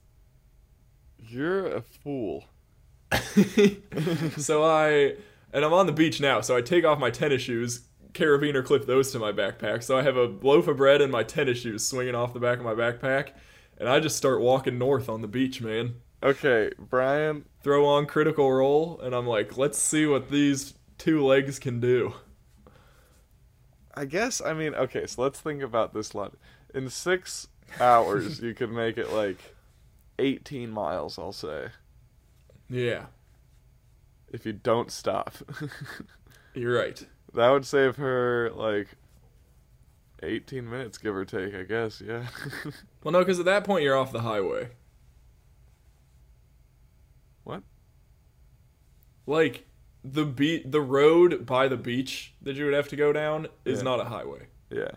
[1.18, 2.44] You're a fool.
[4.36, 5.14] so I,
[5.54, 8.86] and I'm on the beach now, so I take off my tennis shoes, carabiner clip
[8.86, 9.82] those to my backpack.
[9.82, 12.58] So I have a loaf of bread and my tennis shoes swinging off the back
[12.58, 13.30] of my backpack.
[13.78, 15.94] And I just start walking north on the beach, man.
[16.22, 17.44] Okay, Bryan.
[17.62, 22.14] Throw on critical role, and I'm like, let's see what these two legs can do.
[23.96, 26.34] I guess I mean okay, so let's think about this lot.
[26.74, 27.46] In six
[27.80, 29.38] hours, you could make it like
[30.18, 31.18] eighteen miles.
[31.18, 31.68] I'll say
[32.68, 33.06] Yeah,
[34.34, 35.34] if you don't stop.
[36.54, 37.06] you're right.
[37.34, 38.88] that would save her like
[40.22, 41.54] eighteen minutes, give or take.
[41.54, 42.00] I guess.
[42.04, 42.26] Yeah.
[43.02, 44.70] Well, no, because at that point you're off the highway.
[47.44, 47.62] What?
[49.26, 49.66] Like
[50.02, 53.78] the beat, the road by the beach that you would have to go down is
[53.80, 53.84] Yeah.
[53.84, 54.46] not a highway.
[54.70, 54.92] yeah.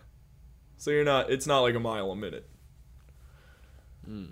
[0.78, 1.28] So you're not.
[1.30, 2.48] It's not like a mile a minute.
[4.06, 4.24] Hmm.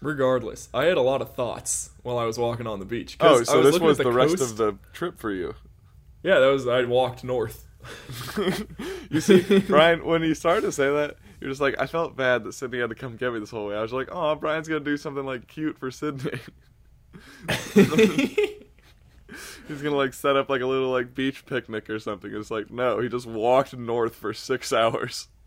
[0.00, 3.16] Regardless, I had a lot of thoughts while I was walking on the beach.
[3.20, 5.54] Oh, so this looking was at the, rest of the trip for you.
[6.22, 6.66] Yeah, that was.
[6.66, 7.66] I walked north.
[9.10, 12.44] you see, Bryan, when you started to say that, you're just like, I felt bad
[12.44, 13.76] that Sydney had to come get me this whole way.
[13.76, 16.40] I was like, oh, Bryan's gonna do something like cute for Sydney.
[19.68, 22.32] He's gonna like set up like a little like beach picnic or something.
[22.34, 25.28] It's like, no, he just walked north for six hours.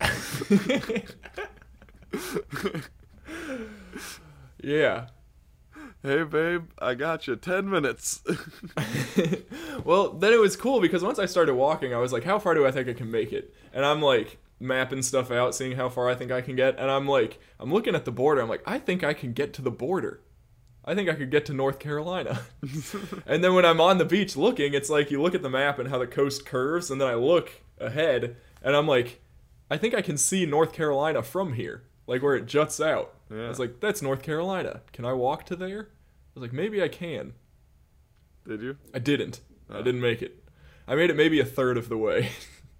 [4.62, 5.06] yeah.
[6.02, 7.36] hey, babe, I got you.
[7.36, 8.22] Ten minutes.
[9.84, 12.54] well, then it was cool because once I started walking, I was like, how far
[12.54, 13.54] do I think I can make it?
[13.72, 16.78] And I'm like mapping stuff out, seeing how far I think I can get.
[16.78, 18.40] And I'm like, I'm looking at the border.
[18.40, 20.20] I'm like, I think I can get to the border.
[20.84, 22.40] I think I could get to North Carolina.
[23.26, 25.78] and then when I'm on the beach looking, it's like you look at the map
[25.78, 29.20] and how the coast curves, and then I look ahead and I'm like,
[29.70, 33.14] I think I can see North Carolina from here, like where it juts out.
[33.30, 33.46] Yeah.
[33.46, 34.80] I was like, that's North Carolina.
[34.92, 35.88] Can I walk to there?
[35.90, 37.34] I was like, maybe I can.
[38.46, 38.76] Did you?
[38.94, 39.40] I didn't.
[39.68, 39.82] I Oh.
[39.82, 40.44] didn't make it.
[40.88, 42.30] I made it maybe a third of the way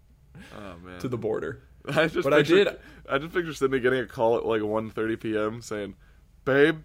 [0.56, 0.98] Oh man.
[1.00, 1.62] to the border.
[1.88, 5.20] I just But I did- I just picture Sydney getting a call at like 1.30
[5.20, 5.62] p.m.
[5.62, 5.94] saying,
[6.44, 6.84] "Babe,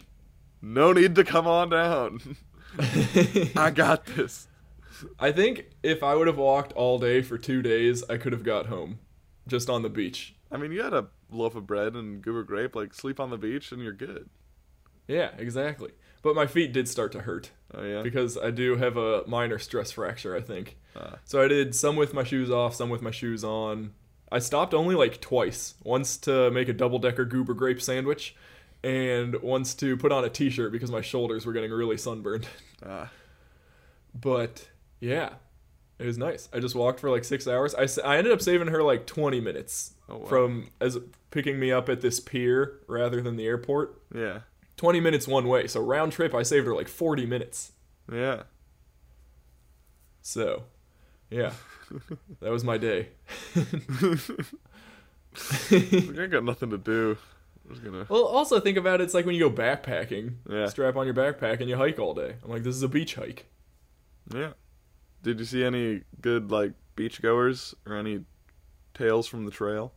[0.62, 2.20] no need to come on down.
[3.56, 4.48] I got this."
[5.20, 8.44] I think if I would have walked all day for two days, I could have
[8.44, 9.00] got home,
[9.48, 10.36] just on the beach.
[10.52, 12.76] I mean, you had a loaf of bread and goober grape.
[12.76, 14.30] Like, sleep on the beach and you're good.
[15.08, 15.92] Yeah, exactly.
[16.24, 18.02] But my feet did start to hurt Oh yeah.
[18.02, 20.36] because I do have a minor stress fracture.
[20.36, 20.78] I think.
[20.96, 21.18] Ah.
[21.26, 23.94] So I did some with my shoes off, some with my shoes on.
[24.32, 25.76] I stopped only like twice.
[25.84, 28.36] Once to make a double decker goober grape sandwich,
[28.84, 32.48] and once to put on a t-shirt because my shoulders were getting really sunburned.
[32.84, 33.12] Ah.
[34.20, 34.68] But
[35.00, 35.34] yeah,
[36.00, 36.50] it was nice.
[36.54, 37.74] I just walked for like six hours.
[37.76, 40.26] I, I ended up saving her like 20 minutes Oh, wow.
[40.26, 40.98] from as
[41.32, 44.02] picking me up at this pier rather than the airport.
[44.14, 44.40] Yeah.
[44.78, 45.68] 20 minutes one way.
[45.68, 47.72] So round trip, I saved her like 40 minutes.
[48.12, 48.44] Yeah.
[50.22, 50.64] So,
[51.30, 51.54] yeah,
[52.42, 53.10] that was my day.
[55.72, 57.18] I got nothing to do.
[57.84, 58.06] Gonna.
[58.10, 59.06] well, also think about it.
[59.06, 60.36] It's like when you go backpacking.
[60.50, 60.68] Yeah.
[60.68, 62.36] Strap on your backpack and you hike all day.
[62.44, 63.46] I'm like, this is a beach hike.
[64.34, 64.52] Yeah.
[65.26, 68.26] Did you see any good like beachgoers or any
[68.94, 69.92] tales from the trail?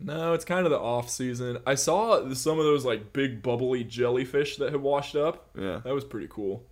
[0.00, 1.58] No, it's kind of the off season.
[1.64, 5.50] I saw some of those like big bubbly jellyfish that had washed up.
[5.56, 5.80] Yeah.
[5.84, 6.64] That was pretty cool.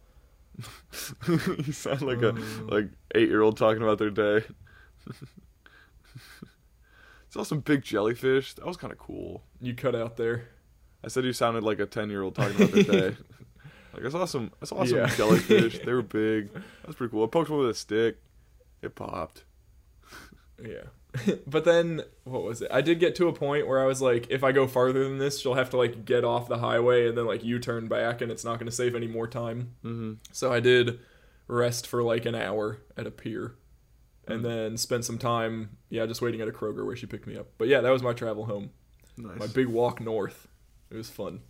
[1.28, 2.70] you sound like a Mm.
[2.72, 4.44] like eight year old talking about their day.
[7.28, 8.54] Saw some big jellyfish.
[8.54, 9.44] That was kind of cool.
[9.60, 10.48] You cut out there.
[11.04, 13.16] I said you sounded like a ten year old talking about their day.
[13.96, 15.06] like I saw some, I saw some Yeah.
[15.16, 15.80] jellyfish.
[15.84, 16.52] They were big.
[16.52, 17.24] That was pretty cool.
[17.24, 18.18] I poked one with a stick.
[18.82, 19.44] It popped.
[20.62, 20.84] Yeah.
[21.46, 22.70] but then what was it?
[22.70, 25.18] I did get to a point where I was like, if I go farther than
[25.18, 28.20] this, she'll have to like get off the highway and then like U turn back
[28.20, 29.72] and it's not gonna save any more time.
[29.84, 30.12] Mm-hmm.
[30.32, 30.98] So I did
[31.48, 33.54] rest for like an hour at a pier.
[34.28, 37.36] And then spent some time, yeah, just waiting at a Kroger where she picked me
[37.36, 37.46] up.
[37.58, 38.70] But yeah, that was my travel home.
[39.16, 39.38] Nice.
[39.38, 40.48] My big walk north.
[40.90, 41.42] It was fun.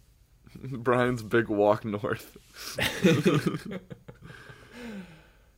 [0.54, 2.36] Bryan's big walk north.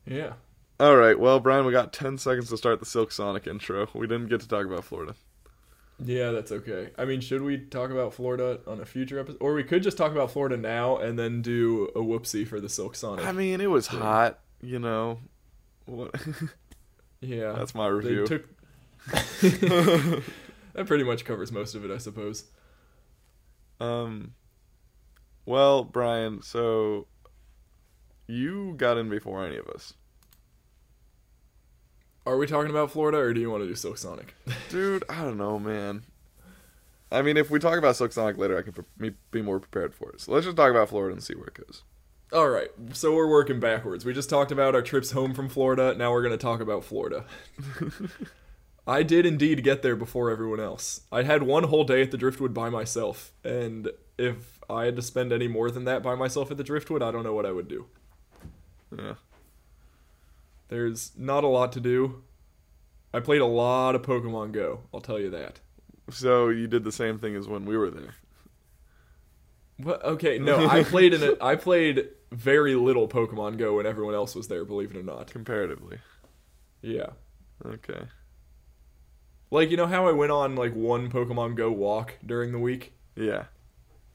[0.06, 0.32] Yeah.
[0.80, 3.88] All right, well, Brian, we got ten seconds to start the Silk Sonic intro.
[3.94, 5.14] We didn't get to talk about Florida.
[6.02, 6.90] Yeah, that's okay.
[6.96, 9.38] I mean, should we talk about Florida on a future episode?
[9.40, 12.68] Or we could just talk about Florida now and then do a whoopsie for the
[12.68, 13.26] Silk Sonic.
[13.26, 14.00] I mean, it was Thing.
[14.00, 15.18] hot, you know.
[15.86, 16.14] What?
[17.20, 17.52] yeah.
[17.52, 18.26] That's my they review.
[18.26, 18.48] took
[19.10, 22.44] that pretty much covers most of it, I suppose.
[23.80, 24.34] Um.
[25.48, 27.06] Well, Bryan, so
[28.26, 29.94] you got in before any of us,
[32.26, 34.34] Are we talking about Florida, or do you want to do Silk Sonic?
[34.68, 35.04] dude.
[35.08, 36.02] I don't know, man.
[37.10, 39.94] I mean, if we talk about Silk Sonic later, I can pre- be more prepared
[39.94, 40.20] for it.
[40.20, 41.82] So let's just talk about Florida and see where it goes.
[42.30, 44.04] All right, so we're working backwards.
[44.04, 45.94] We just talked about our trips home from Florida.
[45.96, 47.24] Now we're going to talk about Florida.
[48.86, 51.00] I did indeed get there before everyone else.
[51.10, 55.02] I had one whole day at the Driftwood by myself, and if I had to
[55.02, 57.52] spend any more than that by myself at the Driftwood, I don't know what I
[57.52, 57.86] would do.
[58.96, 59.14] Yeah.
[60.68, 62.22] There's not a lot to do.
[63.12, 65.60] I played a lot of Pokemon Go, I'll tell you that.
[66.10, 68.14] So you did the same thing as when we were there.
[69.78, 70.04] What?
[70.04, 74.34] Okay, no, I played in a, I played very little Pokemon Go when everyone else
[74.34, 75.30] was there, believe it or not.
[75.30, 75.98] Comparatively.
[76.82, 77.10] Yeah.
[77.64, 78.00] Okay.
[79.50, 82.92] Like, you know how I went on like one Pokemon Go walk during the week?
[83.16, 83.44] Yeah.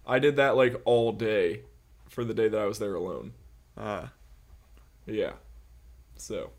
[0.05, 1.61] I did that like all day
[2.09, 3.33] for the day that I was there alone.
[3.77, 4.11] Ah.
[5.05, 5.33] Yeah.
[6.17, 6.51] So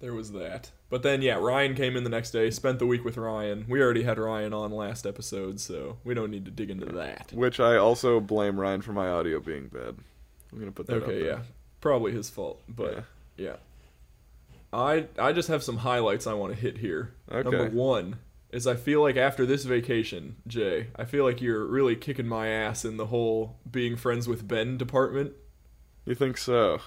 [0.00, 0.70] there was that.
[0.90, 3.66] But then yeah, Ryan came in the next day, spent the week with Ryan.
[3.68, 7.32] We already had Ryan on last episode, so we don't need to dig into that.
[7.34, 9.96] Which I also blame Ryan for my audio being bad.
[10.52, 10.96] I'm gonna put that.
[10.98, 11.28] up Okay, there.
[11.28, 11.38] yeah.
[11.80, 13.04] Probably his fault, but
[13.36, 13.56] yeah.
[14.72, 17.12] I I just have some highlights I want to hit here.
[17.30, 17.42] Okay.
[17.48, 18.16] Number 1
[18.50, 22.48] is I feel like after this vacation, Jay, I feel like you're really kicking my
[22.48, 25.32] ass in the whole being friends with Ben department.
[26.04, 26.80] You think so?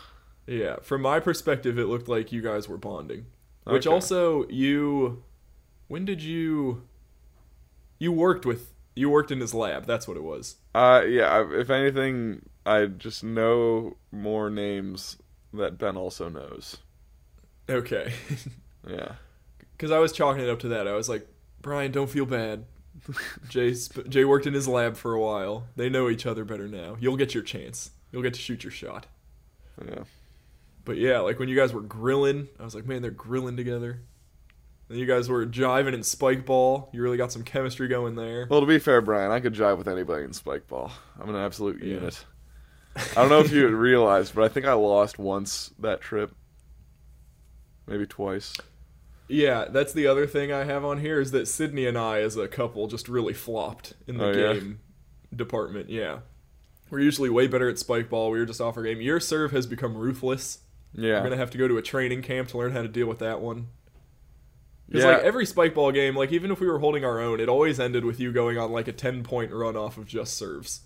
[0.48, 3.28] Yeah, from my perspective, it looked like you guys were bonding.
[3.64, 5.24] Which also, you.
[5.88, 6.88] When did you.
[8.00, 8.74] You worked with.
[8.96, 9.86] You worked in his lab.
[9.86, 10.56] That's what it was.
[10.74, 11.46] Uh, yeah.
[11.52, 15.18] If anything, I just know more names
[15.54, 16.78] that Ben also knows.
[17.70, 18.14] Okay.
[18.90, 19.14] Yeah.
[19.74, 20.88] Because I was chalking it up to that.
[20.88, 21.28] I was like,
[21.62, 22.66] Bryan, don't feel bad.
[23.50, 25.66] Jay, sp- Jay worked in his lab for a while.
[25.76, 26.98] They know each other better now.
[27.00, 27.92] You'll get your chance.
[28.12, 29.08] You'll get to shoot your shot.
[29.86, 30.04] Yeah.
[30.84, 34.02] But yeah, like when you guys were grilling, I was like, man, they're grilling together.
[34.90, 36.90] And you guys were jiving in spike ball.
[36.92, 38.46] You really got some chemistry going there.
[38.50, 40.92] Well, to be fair, Bryan, I could jive with anybody in spike ball.
[41.20, 41.94] I'm an absolute Yeah.
[41.96, 42.26] unit.
[42.96, 46.36] I don't know if you realized, but I think I lost once that trip.
[47.88, 48.54] Maybe twice.
[49.32, 52.36] Yeah, that's the other thing I have on here is that Sydney and I, as
[52.36, 54.54] a couple, just really flopped in the Oh, yeah?
[54.54, 54.80] game
[55.34, 55.90] department.
[55.90, 56.20] Yeah,
[56.90, 58.30] we're usually way better at spike ball.
[58.32, 59.00] We were just off our game.
[59.00, 60.60] Your serve has become ruthless.
[60.94, 61.18] Yeah.
[61.20, 63.20] We're gonna have to go to a training camp to learn how to deal with
[63.20, 63.68] that one.
[64.88, 65.12] Because Yeah.
[65.12, 67.80] like every spike ball game, like even if we were holding our own, it always
[67.80, 70.82] ended with you going on like a ten point run off of just serves.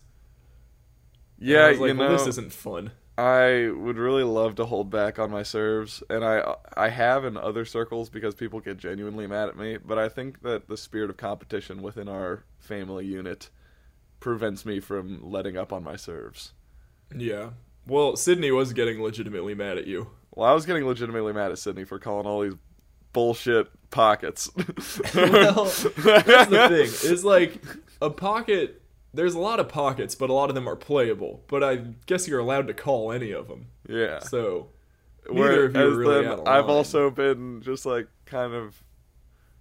[1.39, 2.91] Yeah, I was like, you well, this isn't fun.
[3.17, 7.37] I would really love to hold back on my serves, and I I have in
[7.37, 9.77] other circles because people get genuinely mad at me.
[9.77, 13.49] But I think that the spirit of competition within our family unit
[14.19, 16.53] prevents me from letting up on my serves.
[17.15, 17.51] Yeah.
[17.87, 20.09] Well, Sydney was getting legitimately mad at you.
[20.31, 22.55] Well, I was getting legitimately mad at Sydney for calling all these
[23.13, 24.49] bullshit pockets.
[25.15, 27.11] well, that's the thing.
[27.11, 27.61] Is like
[28.01, 28.81] a pocket.
[29.15, 31.43] There's a lot of pockets, but a lot of them are playable.
[31.47, 31.75] But I
[32.05, 33.67] guess you're allowed to call any of them.
[33.87, 34.19] yeah.
[34.19, 34.67] So
[35.29, 38.83] neither of you are really then out of I've also been just like kind of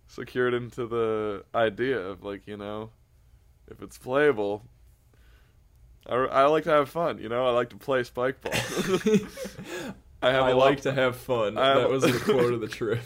[0.09, 2.91] secured into the idea of like you know,
[3.71, 4.63] if it's playable,
[6.07, 7.19] I, I like to have fun.
[7.19, 8.53] You know, I like to play spike ball.
[10.23, 11.59] I have like to have fun.
[11.59, 13.03] I- that was the quote of the trip.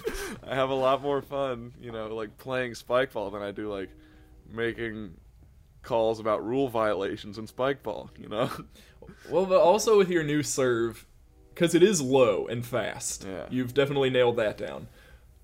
[0.46, 3.72] I have a lot more fun, you know, like playing spike ball than I do
[3.72, 3.90] like
[4.50, 5.14] making
[5.82, 8.10] calls about rule violations in spike ball.
[8.18, 8.50] You know.
[9.30, 11.06] Well, but also with your new serve,
[11.54, 13.24] because it is low and fast.
[13.26, 13.46] Yeah.
[13.48, 14.88] You've definitely nailed that down.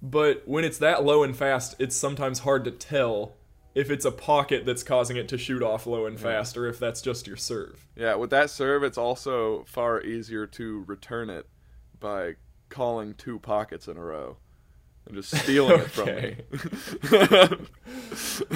[0.03, 3.37] But when it's that low and fast, it's sometimes hard to tell
[3.75, 6.79] if it's a pocket that's causing it to shoot off low and fast, or if
[6.79, 7.87] that's just your serve.
[7.97, 11.49] Yeah, with that serve, it's also far easier to return it
[11.99, 12.35] by
[12.68, 14.37] calling two pockets in a row
[15.07, 16.37] and just stealing it from me.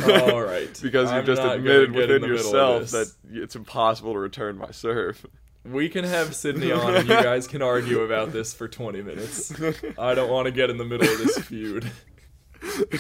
[0.33, 0.79] All right.
[0.83, 5.25] because you've just admitted within yourself that it's impossible to return my serve.
[5.65, 9.53] we can have Sydney on, and you guys can argue about this for 20 minutes.
[9.99, 11.91] I don't want to get in the middle of this feud.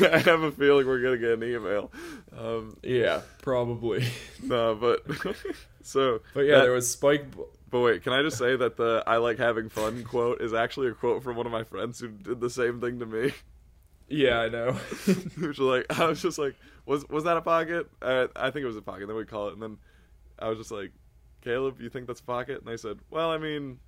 [0.00, 1.90] I have a feeling we're gonna get an email.
[2.36, 4.06] Um, Yeah, probably.
[4.42, 5.04] no, but
[5.82, 6.20] so.
[6.34, 7.24] But yeah, that- there was Spike.
[7.70, 10.88] But wait, can I just say that the "I like having fun" quote is actually
[10.88, 13.32] a quote from one of my friends who did the same thing to me.
[14.08, 14.72] Yeah, I know.
[15.38, 16.54] Which like, I was just like,
[16.86, 17.90] was was that a pocket?
[18.00, 19.06] Uh, I think it was a pocket.
[19.06, 19.76] Then we call it, and then
[20.38, 20.92] I was just like,
[21.42, 22.60] Caleb, you think that's a pocket?
[22.60, 23.78] And I said, Well, I mean,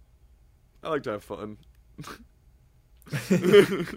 [0.82, 1.56] I like to have fun.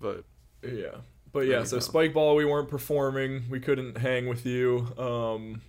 [0.00, 0.24] But
[0.62, 0.96] Yeah.
[1.32, 3.44] But yeah, so spike ball we weren't performing.
[3.50, 4.88] We couldn't hang with you.
[4.96, 5.62] Um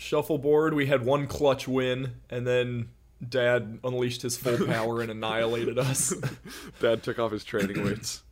[0.00, 2.88] shuffleboard we had one clutch win and then
[3.28, 6.14] dad unleashed his full power and annihilated us.
[6.80, 8.22] Dad took off his training weights,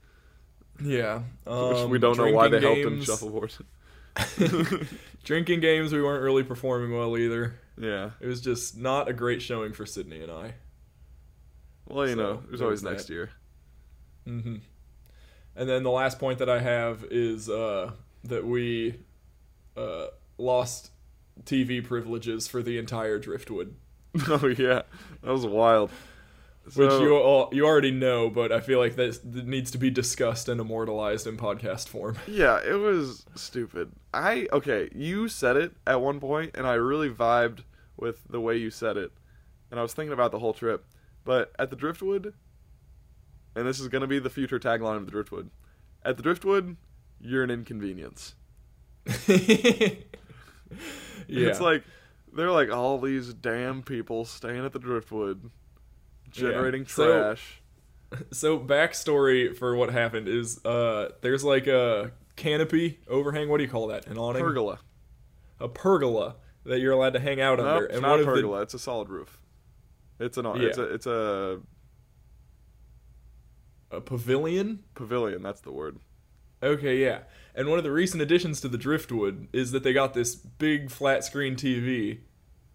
[0.83, 1.21] yeah.
[1.47, 3.53] Um, we don't know why they drinking helped him shuffleboard.
[5.25, 7.55] Drinking games we weren't really performing well either.
[7.79, 8.11] yeah.
[8.21, 10.55] It was just not a great showing for Sydney and I.
[11.87, 13.12] Well, you So, know, there's always next that.
[13.12, 13.31] year.
[14.25, 14.57] hmm
[15.55, 17.93] And then the last point that I have is uh,
[18.25, 19.01] that we
[19.77, 20.07] uh,
[20.39, 20.91] lost
[21.45, 23.74] TV privileges for the entire Driftwood,
[24.28, 24.82] oh yeah,
[25.22, 25.91] that was wild.
[26.74, 30.49] which you all, you already know, but I feel like that needs to be discussed
[30.49, 32.16] and immortalized in podcast form.
[32.26, 33.93] Yeah, it was stupid.
[34.12, 37.61] I okay, you said it at one point and I really vibed
[37.97, 39.12] with the way you said it.
[39.70, 40.86] And I was thinking about the whole trip.
[41.24, 42.32] But at the Driftwood,
[43.55, 45.51] and this is going to be the future tagline of the Driftwood.
[46.05, 46.76] At the Driftwood,
[47.20, 48.34] you're an inconvenience.
[51.29, 51.85] yeah, It's like
[52.33, 55.51] they're like all these damn people staying at the Driftwood
[56.31, 56.87] generating Yeah.
[56.89, 57.62] Trash.
[58.33, 63.49] so backstory for what happened is uh, there's like a canopy overhang.
[63.49, 64.07] What do you call that?
[64.07, 64.43] An awning?
[64.43, 64.79] pergola.
[65.61, 67.85] A pergola that you're allowed to hang out Nope, under.
[67.87, 69.41] it's and not a of the pergola, it's a solid roof.
[70.21, 71.61] It's an it's a it's a
[73.91, 74.81] a pavilion.
[74.95, 75.99] pavilion, that's the word.
[76.62, 77.21] Okay, yeah.
[77.59, 80.93] And one of the recent additions to the Driftwood is that they got this big
[80.93, 82.21] flat screen TV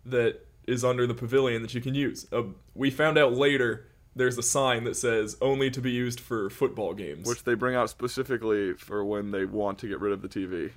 [0.06, 2.28] that is under the pavilion that you can use.
[2.34, 2.44] Uh,
[2.76, 6.94] we found out later there's a sign that says only to be used for football
[6.94, 7.26] games.
[7.26, 10.72] which they bring out specifically for when they want to get rid of the TV.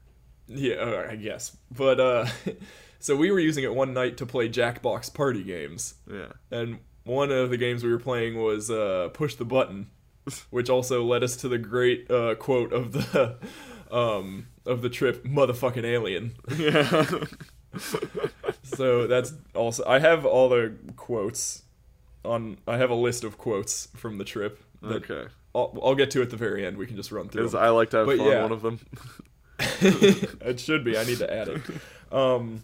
[0.48, 1.54] yeah, I guess.
[1.70, 2.26] But uh
[2.98, 5.96] so we were using it one night to play Jackbox party games.
[6.10, 6.32] yeah.
[6.50, 9.90] And one of the games we were playing was uh, Push the Button,
[10.50, 13.36] which also led us to the great uh, quote of the
[13.90, 17.04] um, of the trip, "Motherfucking alien." Yeah.
[18.62, 21.62] So that's also I have all the quotes
[22.24, 22.58] on.
[22.66, 24.60] I have a list of quotes from the trip.
[24.84, 25.26] Okay.
[25.54, 26.76] I'll, I'll get to at the very end.
[26.76, 27.42] We can just run through.
[27.42, 27.54] Because.
[27.54, 28.26] I like to have But fun.
[28.26, 28.42] yeah.
[28.42, 28.80] One of them.
[29.60, 30.96] it should be.
[30.96, 31.60] I need to add it.
[32.12, 32.62] Um,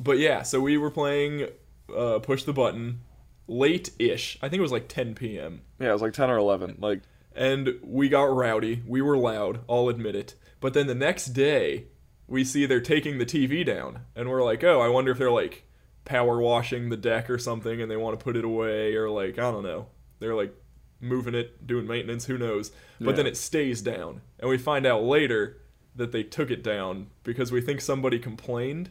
[0.00, 1.48] but yeah, so we were playing
[1.94, 3.00] uh, Push the Button
[3.48, 4.38] late-ish.
[4.40, 5.62] I think it was like 10 p.m.
[5.80, 6.76] Yeah, it was like ten or eleven.
[6.78, 7.00] Like
[7.34, 8.82] and we got rowdy.
[8.86, 10.34] We were loud, I'll admit it.
[10.60, 11.84] But then the next day,
[12.26, 15.30] we see they're taking the TV down, and we're like, oh, I wonder if they're
[15.30, 15.64] like
[16.04, 19.38] power washing the deck or something, and they want to put it away, or like
[19.38, 19.86] I don't know,
[20.18, 20.52] they're like
[21.00, 22.72] moving it, doing maintenance, who knows?
[23.00, 25.58] But then it stays down, and we find out later
[25.94, 28.90] that they took it down because we think somebody complained.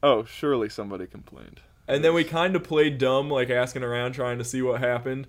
[0.00, 1.60] oh, surely somebody complained.
[1.92, 5.26] And then we kind of played dumb, like asking around, trying to see what happened.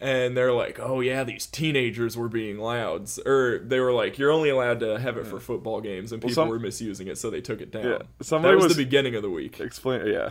[0.00, 4.16] And they're like, "Oh yeah, these teenagers were being loud," or er, they were like,
[4.16, 7.08] "You're only allowed to have it for football games," and Well, people some- were misusing
[7.08, 7.84] it, so they took it down.
[7.84, 9.58] Yeah, somebody that was, was- the beginning of the week.
[9.58, 10.06] Explain.
[10.06, 10.30] Yeah.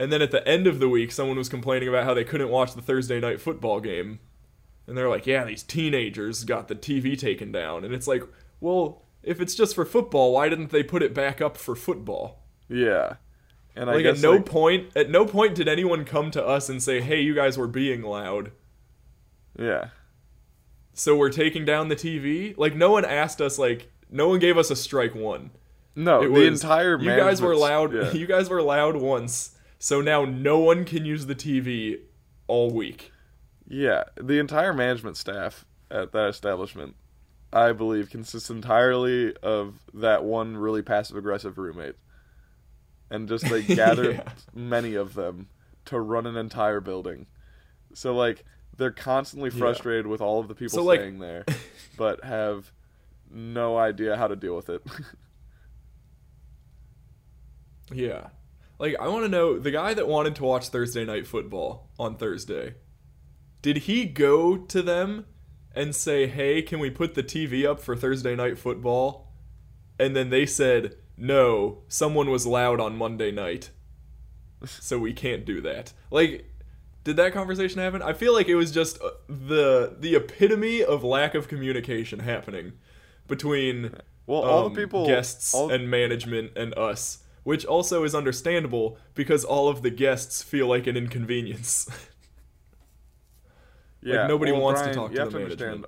[0.00, 2.48] And then at the end of the week, someone was complaining about how they couldn't
[2.48, 4.20] watch the Thursday night football game,
[4.86, 8.22] and they're like, "Yeah, these teenagers got the TV taken down," and it's like,
[8.58, 12.42] well, if it's just for football, why didn't they put it back up for football?
[12.68, 13.16] Yeah.
[13.74, 16.44] And I like guess at no like, point at no point did anyone come to
[16.46, 18.52] us and say hey you guys were being loud
[19.58, 19.88] yeah.
[20.94, 24.56] so we're taking down the tv like no one asked us like no one gave
[24.58, 25.50] us a strike one
[25.94, 28.12] No, it the was entire you guys were loud Yeah.
[28.12, 31.98] you guys were loud once so now no one can use the tv
[32.46, 33.10] all week
[33.66, 36.96] Yeah, the entire management staff at that establishment,
[37.52, 41.94] I believe, consists entirely of that one really passive aggressive roommate.
[43.12, 44.32] And just like gather Yeah.
[44.54, 45.48] many of them
[45.84, 47.26] to run an entire building.
[47.94, 48.44] So like
[48.76, 49.58] they're constantly Yeah.
[49.58, 51.44] frustrated with all of the people So, like- staying there,
[51.96, 52.72] but have
[53.30, 54.82] no idea how to deal with it.
[57.92, 58.28] yeah
[58.78, 62.16] like i want to know the guy that wanted to watch thursday night football on
[62.16, 62.74] thursday
[63.60, 65.26] did he go to them
[65.74, 69.32] and say hey can we put the tv up for thursday night football
[69.98, 73.70] and then they said no someone was loud on monday night
[74.64, 76.50] so we can't do that like
[77.04, 81.02] did that conversation happen i feel like it was just uh, the the epitome of
[81.02, 82.72] lack of communication happening
[83.26, 83.94] between
[84.26, 88.96] well, all um, the people guests all, and management and us which also is understandable
[89.14, 91.88] because all of the guests feel like an inconvenience
[94.02, 95.86] Yeah, nobody well, wants to talk to the to understand.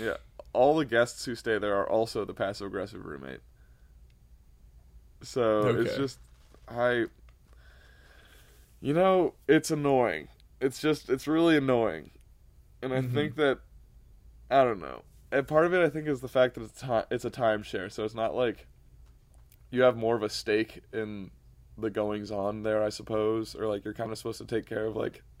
[0.00, 0.16] Yeah,
[0.52, 3.40] all the guests who stay there are also the passive aggressive roommate.
[5.22, 6.18] So it's just
[6.68, 7.06] I.
[8.80, 10.28] You know, it's annoying.
[10.60, 12.10] It's just it's really annoying
[12.82, 13.12] and I Mhm.
[13.12, 13.60] think that
[14.50, 15.02] I don't know.
[15.30, 17.90] And part of it, I think, is the fact that it's ti- it's a timeshare,
[17.90, 18.66] so it's not like
[19.70, 21.30] you have more of a stake in
[21.78, 24.86] the goings on there, I suppose, or like you're kind of supposed to take care
[24.86, 25.22] of like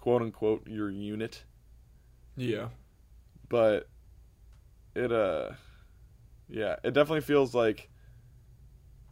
[0.00, 1.44] quote unquote your unit,
[2.36, 2.68] Yeah.
[3.48, 3.88] but
[4.94, 5.50] it uh
[6.48, 7.89] yeah, it definitely feels like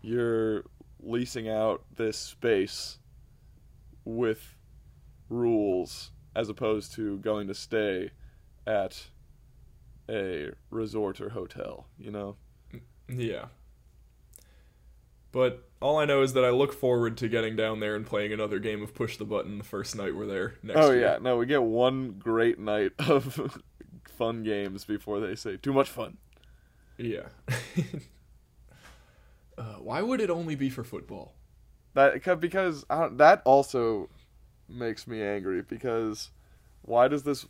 [0.03, 0.64] you're
[1.01, 2.99] leasing out this space
[4.05, 4.57] with
[5.28, 8.11] rules as opposed to going to stay
[8.66, 9.09] at
[10.09, 12.36] a resort or hotel, you know?
[13.09, 13.46] Yeah.
[15.32, 18.32] But all I know is that I look forward to getting down there and playing
[18.32, 21.01] another game of push the button the first night we're there next oh year.
[21.01, 23.61] yeah, no, we get one great night of
[24.16, 26.16] fun games before they say too much fun.
[26.96, 27.28] Yeah.
[29.59, 31.34] uh, why would it only be for football?
[31.94, 34.09] That because I don't, that also
[34.68, 36.30] makes me angry because
[36.82, 37.46] why does this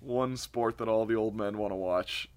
[0.00, 2.28] one sport that all the old men want to watch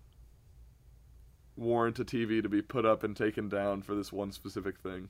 [1.56, 5.10] warrant a TV to be put up and taken down for this one specific thing?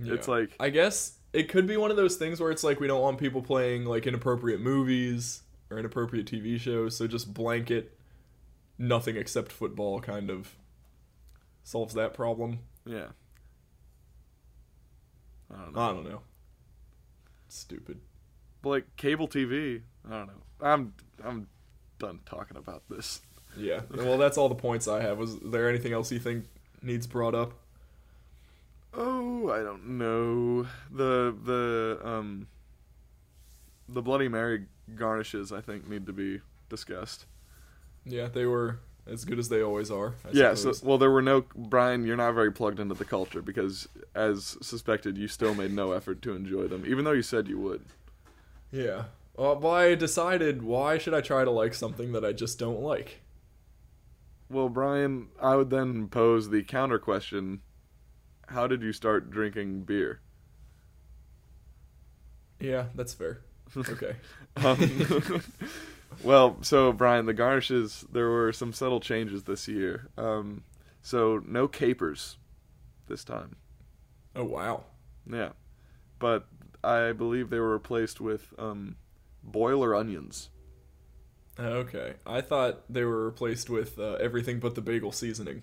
[0.00, 2.86] It's like I guess it could be one of those things where it's like we
[2.86, 7.98] don't want people playing like inappropriate movies or inappropriate TV shows, so just blanket
[8.78, 10.54] nothing except football kind of
[11.68, 12.60] solves that problem.
[12.86, 13.08] yeah.
[15.50, 15.80] I don't know.
[15.80, 16.20] I don't know.
[17.48, 18.00] Stupid.
[18.62, 20.32] But like cable TV, I don't know.
[20.60, 20.92] I'm
[21.24, 21.46] I'm
[21.98, 23.20] done talking about this.
[23.56, 23.80] Yeah.
[23.94, 25.16] Well, that's all the points I have.
[25.18, 26.44] Was there anything else you think
[26.82, 27.52] needs brought up?
[28.92, 30.66] Oh, I don't know.
[30.90, 32.46] The the um
[33.88, 34.66] the Bloody Mary
[34.96, 37.24] garnishes I think need to be discussed.
[38.04, 38.80] Yeah, they were
[39.10, 40.14] as good as they always are.
[40.24, 43.42] I yeah, so well there were no Bryan, you're not very plugged into the culture
[43.42, 47.48] because as suspected you still made no effort to enjoy them even though you said
[47.48, 47.84] you would.
[48.70, 49.04] yeah.
[49.36, 52.80] Well, well, I decided why should I try to like something that I just don't
[52.80, 53.20] like?
[54.50, 57.60] Well, Bryan, I would then pose the counter question,
[58.48, 60.20] how did you start drinking beer?
[62.60, 63.40] Yeah, that's fair.
[63.76, 64.16] Okay.
[64.56, 64.78] Um,
[66.22, 70.08] well, so Bryan, the garnishes there were some subtle changes this year.
[70.16, 70.64] Um,
[71.02, 72.36] so no capers
[73.06, 73.56] this time.
[74.34, 74.84] Oh wow.
[75.30, 75.50] Yeah,
[76.18, 76.46] but
[76.82, 78.96] I believe they were replaced with um,
[79.42, 80.48] boiler onions.
[81.58, 82.14] Okay.
[82.24, 85.62] I thought they were replaced with uh, everything but the bagel seasoning.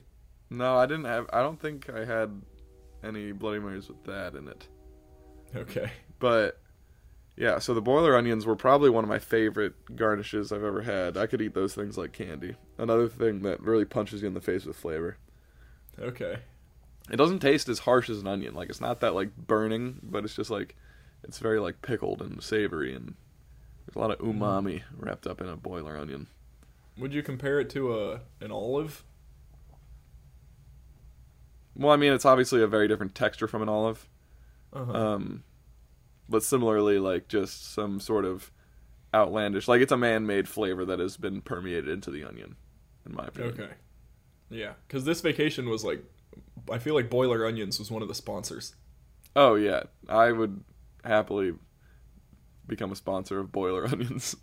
[0.49, 1.27] No, I didn't have.
[1.31, 2.41] I don't think I had
[3.03, 4.67] any Bloody Marys with that in it.
[5.55, 5.89] Okay.
[6.19, 6.59] But
[7.37, 11.17] yeah, so the boiler onions were probably one of my favorite garnishes I've ever had.
[11.17, 12.55] I could eat those things like candy.
[12.77, 15.17] Another thing that really punches you in the face with flavor.
[15.99, 16.37] Okay.
[17.11, 18.55] It doesn't taste as harsh as an onion.
[18.55, 20.75] Like it's not that like burning, but it's just like
[21.23, 23.15] it's very like pickled and savory and
[23.85, 26.27] there's a lot of umami wrapped up in a boiler onion.
[26.97, 29.03] Would you compare it to a an olive?
[31.75, 34.07] Well, I mean it's obviously a very different texture from an olive.
[34.73, 34.91] Uh-huh.
[34.93, 35.43] Um
[36.29, 38.51] but similarly like just some sort of
[39.13, 42.55] outlandish like it's a man-made flavor that has been permeated into the onion
[43.05, 43.53] in my opinion.
[43.59, 43.73] okay.
[44.49, 46.03] Yeah, because this vacation was like,
[46.71, 48.75] I feel like Boiler Onions was one of the sponsors.
[49.35, 50.63] Oh yeah, I would
[51.03, 51.53] happily
[52.67, 54.35] become a sponsor of Boiler Onions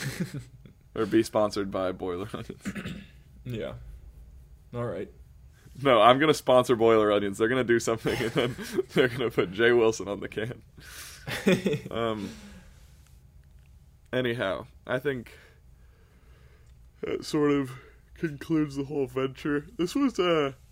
[0.94, 2.62] or be sponsored by Boiler Onions.
[3.44, 3.72] yeah.
[4.74, 5.10] All right.
[5.82, 7.38] No, I'm gonna sponsor Boiler Onions.
[7.38, 8.56] They're gonna do something, and then
[8.94, 10.62] they're gonna put Jay Wilson on the can.
[11.90, 12.30] Um.
[14.12, 15.32] Anyhow, I think
[17.02, 17.70] that sort of
[18.18, 19.66] concludes the whole venture.
[19.76, 20.52] This was uh.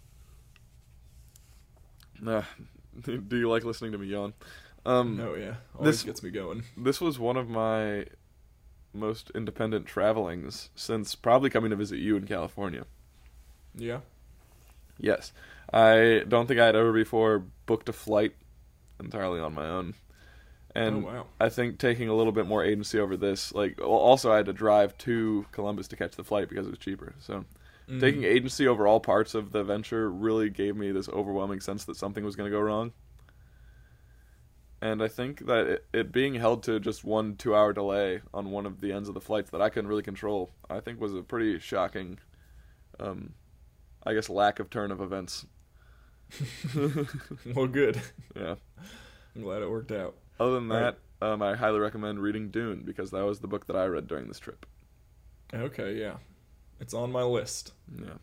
[2.26, 2.42] Uh,
[3.02, 4.32] do you like listening to me yawn?
[4.84, 5.54] Um, oh yeah.
[5.78, 6.64] Always this- gets me going.
[6.76, 8.06] this was one of my
[8.92, 12.86] most independent travelings since probably coming to visit you in California.
[13.76, 14.00] Yeah.
[14.98, 15.32] Yes.
[15.72, 18.34] I don't think I had ever before booked a flight
[19.00, 19.94] entirely on my own.
[20.74, 21.26] And oh wow.
[21.40, 24.52] I think taking a little bit more agency over this, like, also I had to
[24.52, 27.14] drive to Columbus to catch the flight because it was cheaper.
[27.20, 27.44] So
[27.88, 28.00] Mhm.
[28.00, 31.96] taking agency over all parts of the venture really gave me this overwhelming sense that
[31.96, 32.92] something was going to go wrong.
[34.80, 38.50] And I think that it, it being held to just one two hour delay on
[38.50, 41.14] one of the ends of the flights that I couldn't really control, I think was
[41.14, 42.18] a pretty shocking,
[43.00, 43.34] um,
[44.04, 45.46] I guess, lack of turn of events.
[47.54, 48.00] well, good.
[48.36, 48.56] Yeah.
[49.34, 50.14] I'm glad it worked out.
[50.40, 50.94] Other than Right.
[51.20, 54.06] that, um, I highly recommend reading Dune because that was the book that I read
[54.06, 54.66] during this trip.
[55.54, 56.16] Okay, yeah.
[56.80, 57.72] It's on my list.
[58.00, 58.14] Yeah.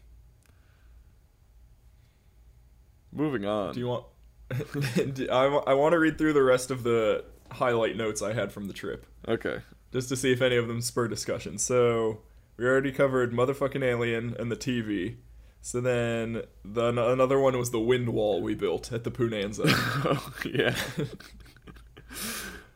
[3.11, 3.73] Moving on.
[3.73, 4.05] Do you want?
[5.15, 8.51] Do- I, I want to read through the rest of the highlight notes I had
[8.51, 9.05] from the trip.
[9.27, 9.59] Okay.
[9.91, 11.57] just to see if any of them spur discussion.
[11.57, 12.21] So
[12.57, 15.15] we already covered motherfucking alien and the TV.
[15.65, 20.31] So then the another one was the wind wall we built at the Punanza oh,
[20.45, 20.75] yeah.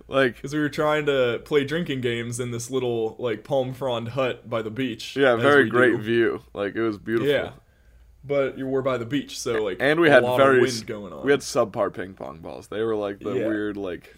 [0.07, 4.07] like because we were trying to play drinking games in this little like palm frond
[4.07, 5.15] hut by the beach.
[5.15, 6.01] yeah, very great do.
[6.01, 6.41] view.
[6.55, 7.31] Like it was beautiful.
[7.31, 7.51] Yeah,
[8.23, 10.87] but you were by the beach, so like And we a had lot very wind
[10.87, 11.23] going on.
[11.23, 12.69] We had subpar ping pong balls.
[12.69, 13.47] They were like the Yeah.
[13.47, 14.15] weird like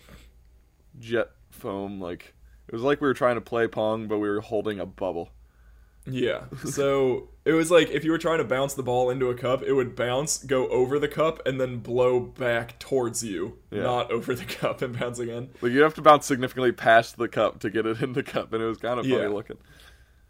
[0.97, 2.33] jet foam like
[2.69, 5.29] it was like we were trying to play pong but we were holding a bubble.
[6.11, 6.43] Yeah.
[6.65, 9.63] So it was like if you were trying to bounce the ball into a cup,
[9.63, 13.83] it would bounce, go over the cup, and then blow back towards you, Yeah.
[13.83, 15.49] not over the cup and bounce again.
[15.61, 18.53] Like you have to bounce significantly past the cup to get it in the cup
[18.53, 19.27] and it was kind of funny Yeah.
[19.29, 19.57] looking.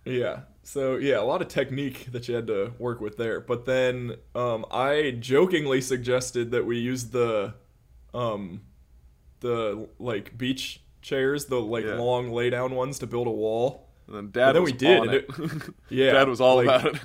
[0.05, 0.41] Yeah.
[0.63, 3.39] So yeah, a lot of technique that you had to work with there.
[3.41, 7.55] But then um, I jokingly suggested that we use the
[8.13, 8.61] um,
[9.39, 11.95] the like beach chairs, the like Yeah.
[11.95, 13.88] long lay down ones to build a wall.
[14.12, 15.30] And then dad And then we did, and it.
[15.89, 16.12] Yeah.
[16.14, 17.01] dad was all like, about it.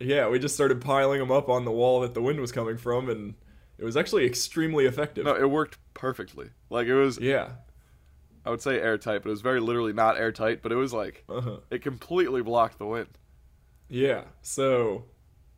[0.00, 2.76] Yeah, we just started piling them up on the wall that the wind was coming
[2.76, 3.34] from, and
[3.78, 5.24] it was actually extremely effective.
[5.24, 6.50] No, it worked perfectly.
[6.70, 7.50] Like it was Yeah.
[8.44, 11.24] I would say airtight, but it was very literally not airtight, but it was like
[11.28, 11.56] Uh-huh.
[11.70, 13.08] it completely blocked the wind.
[13.88, 14.24] Yeah.
[14.42, 15.06] So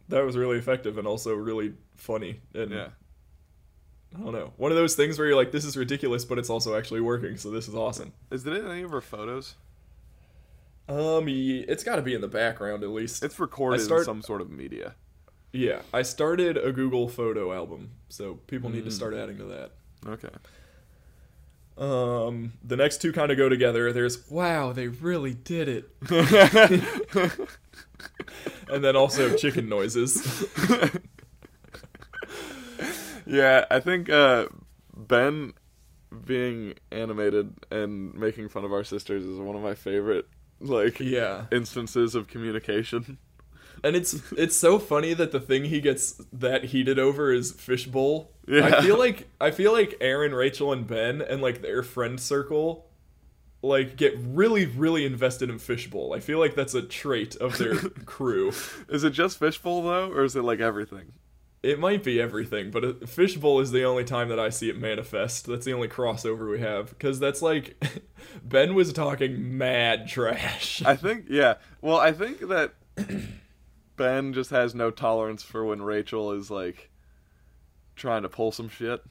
[0.08, 2.40] that was really effective and also really funny.
[2.54, 2.88] And Yeah.
[4.16, 4.52] I don't know.
[4.56, 7.36] One of those things where you're like, this is ridiculous, but it's also actually working,
[7.36, 8.12] so this is awesome.
[8.30, 9.56] Is it any of our photos?
[10.88, 13.24] Um, it's got to be in the background at least.
[13.24, 14.94] It's recorded start- in some sort of media.
[15.52, 18.94] yeah, I started a Google photo album, so people need to Mm.
[18.94, 19.72] start adding to that.
[20.06, 20.28] Okay.
[21.78, 23.92] Um, the next two kind of go together.
[23.92, 25.90] There's wow, they really did it,
[28.70, 30.46] and then also chicken noises.
[33.26, 34.46] yeah, I think uh,
[34.96, 35.52] Ben
[36.24, 40.26] being animated and making fun of our sisters is one of my favorite
[40.60, 43.18] like yeah, instances of communication.
[43.84, 48.32] and it's it's so funny that the thing he gets that heated over is fishbowl.
[48.48, 48.64] Yeah.
[48.64, 52.86] I feel like I feel like Aaron, Rachel, and Ben and like their friend circle
[53.62, 56.14] like get really really invested in fishbowl.
[56.14, 58.52] I feel like that's a trait of their crew.
[58.88, 61.12] Is it just fishbowl though, or is it like everything?
[61.62, 64.78] It might be everything, but a- fishbowl is the only time that I see it
[64.78, 65.46] manifest.
[65.46, 67.82] That's the only crossover we have because that's like
[68.44, 70.82] Ben was talking mad trash.
[70.84, 71.54] I think yeah.
[71.80, 72.74] Well, I think that
[73.96, 76.90] Ben just has no tolerance for when Rachel is like
[77.96, 79.02] trying to pull some shit.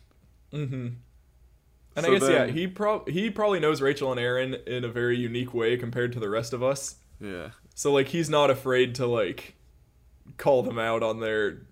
[0.53, 0.87] Mm-hmm.
[1.97, 4.89] And So I guess yeah, he prob he probably knows Rachel and Aaron in a
[4.89, 6.95] very unique way compared to the rest of us.
[7.19, 7.49] Yeah.
[7.73, 9.55] So like he's not afraid to like
[10.37, 11.63] call them out on their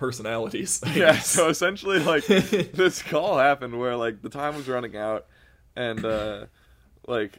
[0.00, 0.82] personalities.
[0.84, 1.28] I Yeah, guess.
[1.28, 5.26] so essentially like this call happened where like the time was running out
[5.76, 6.46] and uh
[7.06, 7.38] like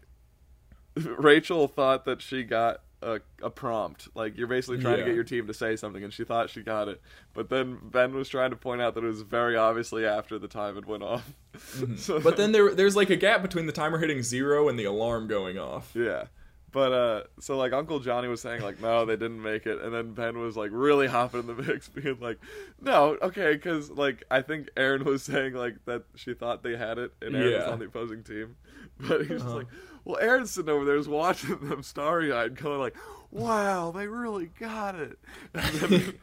[0.95, 4.09] Rachel thought that she got a, a prompt.
[4.13, 6.61] Like you're basically trying to get your team to say something and she thought she
[6.61, 7.01] got it.
[7.33, 10.47] But then Ben was trying to point out that it was very obviously after the
[10.47, 11.33] time had went off.
[11.97, 14.85] So but then there there's like a gap between the timer hitting zero and the
[14.85, 15.91] alarm going off.
[15.95, 16.25] Yeah.
[16.73, 19.93] But uh so like Uncle Johnny was saying like no they didn't make it and
[19.93, 22.39] then Ben was like really hopping in the mix being like
[22.81, 26.97] no okay cuz like I think Aaron was saying like that she thought they had
[26.97, 28.55] it and Aaron was on the opposing team.
[28.99, 29.55] But he's just Uh-huh.
[29.57, 29.67] like
[30.05, 32.95] well Aaron's sitting over there just watching them starry-eyed going like
[33.31, 35.17] wow they really got it.
[35.53, 36.13] And then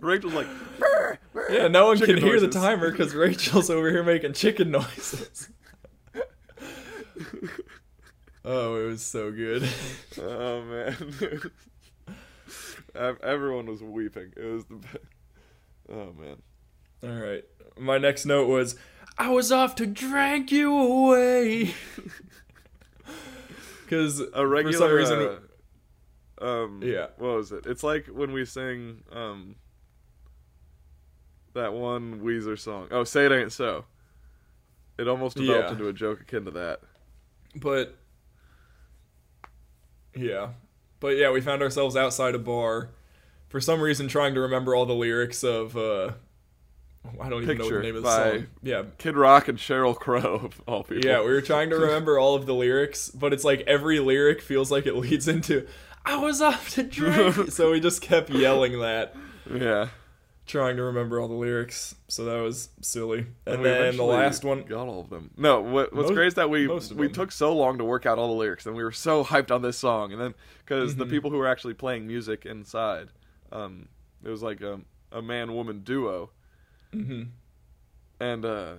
[0.00, 0.46] Rachel's like
[0.78, 4.70] "Brr, brr," Yeah, no one can hear the timer because Rachel's over here making chicken
[4.70, 5.48] noises.
[8.46, 9.68] Oh, it was so good.
[10.18, 11.50] Oh man.
[13.22, 14.32] Everyone was weeping.
[14.36, 14.96] It was the best.
[15.92, 16.36] Oh man.
[17.02, 17.44] All right.
[17.78, 18.74] My next note was,
[19.18, 21.74] I was off to drag you away.
[23.84, 25.38] Because a regular for some reason,
[26.40, 27.06] uh, um Yeah.
[27.18, 29.54] what was it it's like when we sing um
[31.54, 33.84] that one weezer song oh say it ain't so
[34.98, 35.72] it almost developed Yeah.
[35.72, 36.80] into a joke akin to that
[37.54, 37.96] but
[40.16, 40.48] yeah,
[41.00, 42.90] but yeah, we found ourselves outside a bar,
[43.48, 45.76] for some reason trying to remember all the lyrics of.
[45.76, 46.12] uh
[47.20, 48.46] I don't even know Picture the name of the song.
[48.64, 52.18] Yeah, kid rock and sheryl crow of all people Yeah, we were trying to remember
[52.18, 55.68] all of the lyrics, but it's like every lyric feels like it leads into
[56.04, 57.52] I was off to drink.
[57.52, 59.14] so we just kept yelling that,
[59.52, 59.88] yeah
[60.46, 61.94] trying to remember all the lyrics.
[62.08, 63.26] So that was silly.
[63.46, 66.26] And, we then the last one got all of them no what, what's Most- great
[66.28, 68.84] is that we we took so long to work out all the lyrics and we
[68.84, 70.34] were so hyped on this song and then
[70.64, 71.10] because the Mhm.
[71.10, 73.08] people who were actually playing music inside
[73.52, 73.88] um
[74.24, 74.80] it was like a,
[75.12, 76.30] a man woman duo
[76.94, 77.28] Mhm.
[78.20, 78.74] and uh,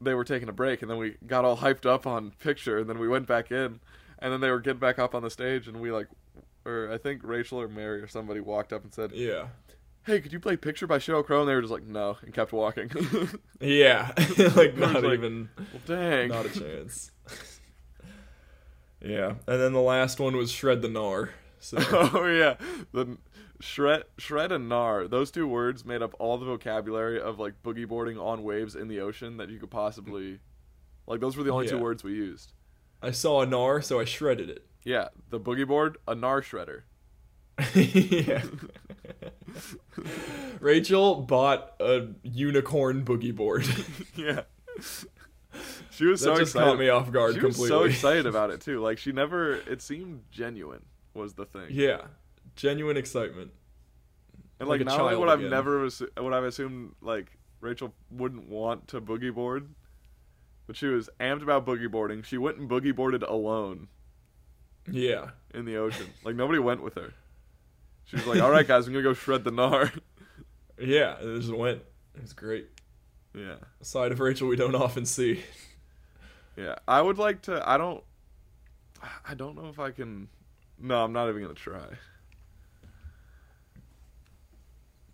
[0.00, 2.88] they were taking a break, and then we got all hyped up on picture, and
[2.88, 3.80] then we went back in,
[4.20, 6.06] and then they were getting back up on the stage, and we like,
[6.64, 9.48] or I think Rachel or Mary or somebody walked up and said, Yeah.
[10.08, 12.32] "Hey, could you play Picture by Sheryl Crow?" And they were just like, "No," and
[12.34, 12.90] kept walking.
[13.60, 14.12] Yeah.
[14.56, 16.28] like not like- even well, dang.
[16.28, 17.10] not a chance.
[19.00, 19.34] yeah.
[19.46, 21.30] And then the last one was Shred the Gnar.
[21.60, 22.54] So oh yeah,
[22.92, 23.18] the
[23.60, 25.10] shred, shred, and gnar.
[25.10, 28.86] Those two words made up all the vocabulary of like boogie boarding on waves in
[28.86, 30.38] the ocean that you could possibly,
[31.08, 32.52] like those were the only two words we used.
[33.02, 34.64] I saw a Gnar, so I shredded it.
[34.84, 36.82] Yeah, the boogie board, a gnar shredder.
[37.74, 38.42] yeah.
[40.60, 43.66] Rachel bought a unicorn boogie board.
[44.16, 44.42] yeah.
[45.90, 46.66] She was that so just excited.
[46.66, 47.68] caught me off guard she was completely.
[47.78, 48.80] so excited about it too.
[48.80, 49.54] Like she never.
[49.54, 50.84] It seemed genuine
[51.14, 51.66] was the thing.
[51.70, 52.02] yeah.
[52.56, 53.50] Genuine excitement.
[54.60, 58.88] And like like, not only would I've never would I've assumed like Rachel wouldn't want
[58.88, 59.68] to boogie board,
[60.66, 62.22] but she was amped about boogie boarding.
[62.22, 63.86] She went and boogie boarded alone
[64.90, 65.30] Yeah.
[65.54, 66.06] in the ocean.
[66.24, 67.12] like nobody went with her.
[68.08, 69.90] She was like, "All right, guys, I'm gonna go shred the gnar."
[70.80, 71.16] Yeah.
[71.20, 71.82] It just went.
[72.14, 72.68] It was great.
[73.34, 75.42] yeah, A side of Rachel we don't often see.
[76.56, 76.76] yeah.
[76.86, 77.68] I would like to.
[77.68, 78.04] I don't.
[79.28, 80.28] I don't know if I can.
[80.78, 81.82] No, I'm not even gonna try.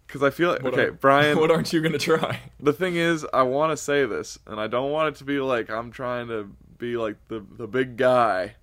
[0.06, 1.38] Because I feel like What okay, are- Bryan.
[1.40, 2.40] what aren't you gonna try?
[2.60, 5.40] the thing is, I want to say this, and I don't want it to be
[5.40, 8.54] like I'm trying to be like the the big guy,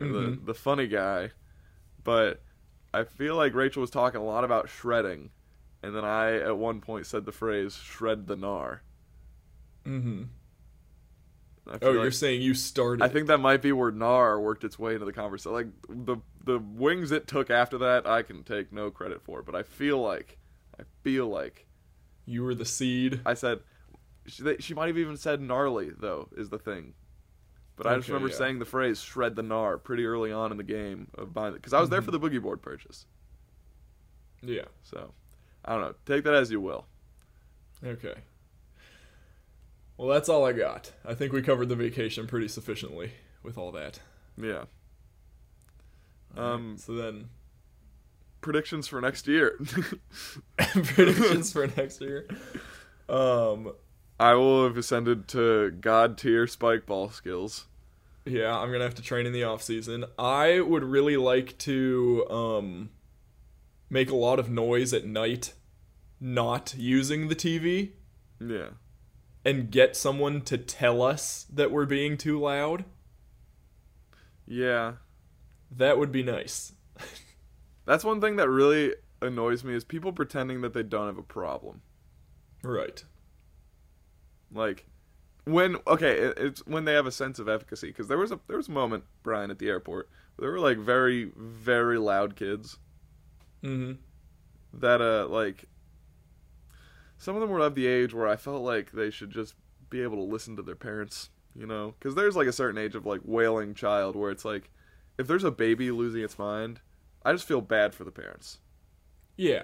[0.00, 0.46] or the mm-hmm.
[0.46, 1.30] the funny guy,
[2.04, 2.40] but
[2.94, 5.30] I feel like Rachel was talking a lot about shredding,
[5.82, 8.80] and then I at one point said the phrase "shred the gnar."
[9.86, 10.24] Mm-hmm.
[11.66, 13.04] Oh, like- you're saying you started.
[13.04, 15.52] I think that might be where gnar worked its way into the conversation.
[15.52, 19.54] Like the the wings it took after that, I can take no credit for, but
[19.54, 20.38] I feel like
[20.78, 21.66] I feel like
[22.26, 23.20] you were the seed.
[23.24, 23.60] I said
[24.26, 26.94] she, she might have even said gnarly though is the thing.
[27.82, 28.38] But I just Okay, remember yeah.
[28.38, 31.56] saying the phrase "shred the gnar" pretty early on in the game of buying it
[31.56, 32.04] because I was there Mhm.
[32.04, 33.06] for the boogie board purchase.
[34.42, 34.66] Yeah.
[34.82, 35.12] So
[35.64, 35.94] I don't know.
[36.06, 36.86] Take that as you will.
[37.84, 38.14] Okay.
[39.96, 40.92] Well, that's all I got.
[41.04, 43.12] I think we covered the vacation pretty sufficiently
[43.42, 44.00] with all that.
[44.36, 44.64] Yeah.
[46.36, 47.28] Um, so then
[48.40, 49.56] Predictions for next year.
[50.56, 52.26] predictions for next year.
[53.08, 53.72] Um,
[54.18, 57.66] I will have ascended to god tier spike ball skills.
[58.24, 60.04] Yeah, I'm gonna have to train in the off season.
[60.18, 62.90] I would really like to um
[63.90, 65.54] make a lot of noise at night,
[66.20, 67.92] not using the TV,
[68.40, 68.70] Yeah.
[69.44, 72.84] and get someone to tell us that we're being too loud.
[74.46, 74.94] Yeah.
[75.70, 76.72] That would be nice.
[77.86, 81.22] That's one thing that really annoys me is people pretending that they don't have a
[81.22, 81.82] problem.
[82.62, 83.02] Right.
[84.52, 84.86] Like
[85.44, 88.40] when okay, it, it's when they have a sense of efficacy because there was a
[88.46, 92.36] there was a moment Bryan at the airport where there were like very very loud
[92.36, 92.78] kids
[93.62, 93.92] Mm-hmm.
[94.80, 95.66] that uh like
[97.16, 99.54] some of them were of the age where I felt like they should just
[99.90, 102.94] be able to listen to their parents, you know, because there's like a certain age
[102.96, 104.70] of like wailing child where it's like
[105.18, 106.80] if there's a baby losing its mind,
[107.24, 108.58] I just feel bad for the parents.
[109.36, 109.62] Yeah.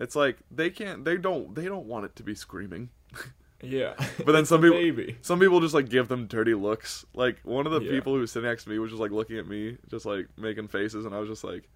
[0.00, 2.90] It's like they can't they don't they don't want it to be screaming.
[3.62, 3.94] Yeah.
[4.24, 5.16] But then some people baby.
[5.22, 7.04] some people just like give them dirty looks.
[7.14, 7.90] Like one of the Yeah.
[7.92, 10.26] people who was sitting next to me was just like looking at me, just like
[10.36, 11.68] making faces, and I was just like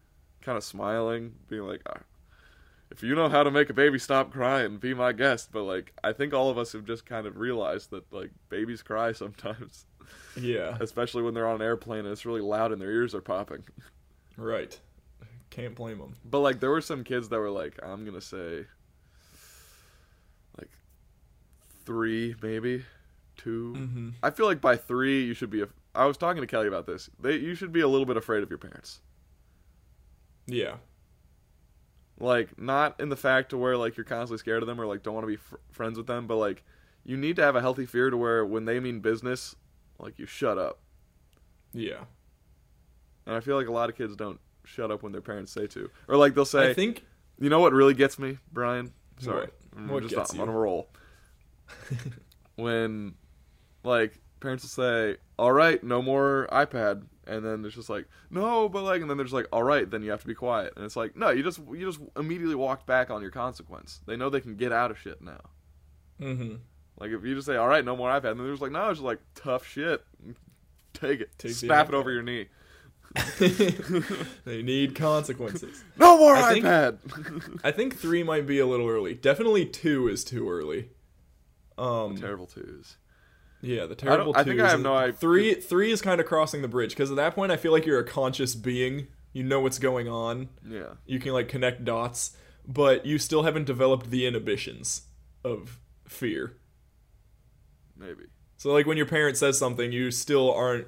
[0.43, 2.01] kind of smiling, being like, "Ah,
[2.91, 5.95] "If you know how to make a baby stop crying, be my guest." But like,
[6.05, 9.87] I think all of us have just kind of realized that like babies cry sometimes,
[10.37, 10.76] Yeah.
[10.81, 13.62] especially when they're on an airplane and it's really loud and their ears are popping.
[14.37, 14.79] Right.
[15.51, 16.14] Can't blame them.
[16.24, 18.66] But like, there were some kids that were like, I'm gonna say,
[20.59, 20.70] like,
[21.89, 22.84] three maybe,
[23.39, 24.09] 2 Mm-hmm.
[24.22, 25.62] I feel like by three you should be.
[25.62, 27.09] A, I was talking to Kelly about this.
[27.18, 29.01] They you should be a little bit afraid of your parents.
[30.47, 30.76] Yeah.
[32.20, 35.03] Like not in the fact to where like you're constantly scared of them or like
[35.03, 36.64] don't want to be fr- friends with them, but like
[37.05, 39.55] you need to have a healthy fear to where when they mean business,
[39.99, 40.80] like you shut up.
[41.72, 42.05] Yeah.
[43.26, 45.66] And I feel like a lot of kids don't shut up when their parents say
[45.68, 47.05] to, or like they'll say, I think
[47.39, 48.93] you know what really gets me, Bryan?
[49.20, 49.49] Sorry,
[49.86, 49.97] What?
[49.97, 50.89] I'm just gets on, on a roll.
[52.57, 53.14] when
[53.85, 58.69] like parents will say, "All right, no more iPad," and then it's just like, "No,"
[58.69, 60.85] but like, and then they're like, "All right, then you have to be quiet," and
[60.85, 64.01] it's like, no, you just you just immediately walked back on your consequence.
[64.07, 65.41] They know they can get out of shit now.
[66.21, 66.57] mm-hmm.
[67.01, 68.89] Like if you just say, "All right, no more iPad," and then they're like, "No,"
[68.91, 70.05] it's just like tough shit.
[70.95, 72.47] Take it, Take snap it over your knee.
[74.45, 75.85] they need consequences.
[75.99, 77.61] No more I think- iPad.
[77.64, 79.14] I think three might be a little early.
[79.14, 80.91] Definitely two is too early.
[81.79, 82.97] Um, Terrible twos.
[83.61, 84.35] Yeah, the terrible.
[84.37, 85.14] I two think I have no idea.
[85.14, 87.87] Three, three is kind of crossing the bridge because at that point I feel like
[87.87, 89.09] you're a conscious being.
[89.33, 90.49] You know what's going on.
[90.68, 90.95] Yeah.
[91.07, 95.03] You can like connect dots, but you still haven't developed the inhibitions
[95.45, 96.57] of fear.
[97.97, 98.24] Maybe.
[98.57, 100.87] So like when your parent says something, you still aren't.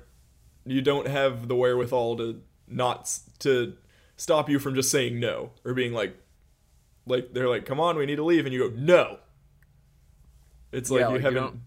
[0.65, 3.75] You don't have the wherewithal to not to
[4.17, 6.17] stop you from just saying no or being like,
[7.07, 9.19] like they're like, "Come on, we need to leave," and you go, "No."
[10.73, 11.61] It's like Yeah, you like, haven't don't-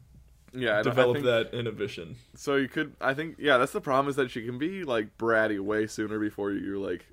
[0.61, 0.79] Yeah.
[0.79, 2.15] I don't- I developed think- that inhibition.
[2.35, 5.17] So you could, I think, yeah, that's the problem is that she can be like
[5.17, 7.05] bratty way sooner before you like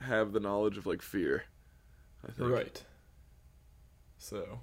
[0.00, 1.44] have the knowledge of like fear.
[2.26, 2.50] I think.
[2.50, 2.84] Right.
[4.18, 4.60] So,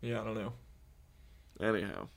[0.00, 0.52] yeah, I don't know.
[1.60, 2.08] Anyhow,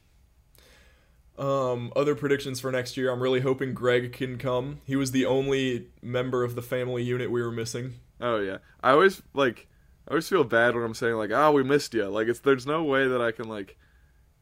[1.38, 3.12] Um, other predictions for next year.
[3.12, 4.80] I'm really hoping Greg can come.
[4.86, 7.96] He was the only member of the family unit we were missing.
[8.22, 9.68] oh yeah, I always like,
[10.08, 12.06] I always feel bad when I'm saying like, oh, we missed you.
[12.06, 13.78] Like it's there's no way that I can like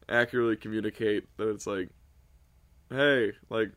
[0.08, 1.88] accurately communicate that it's like,
[2.90, 3.72] hey, like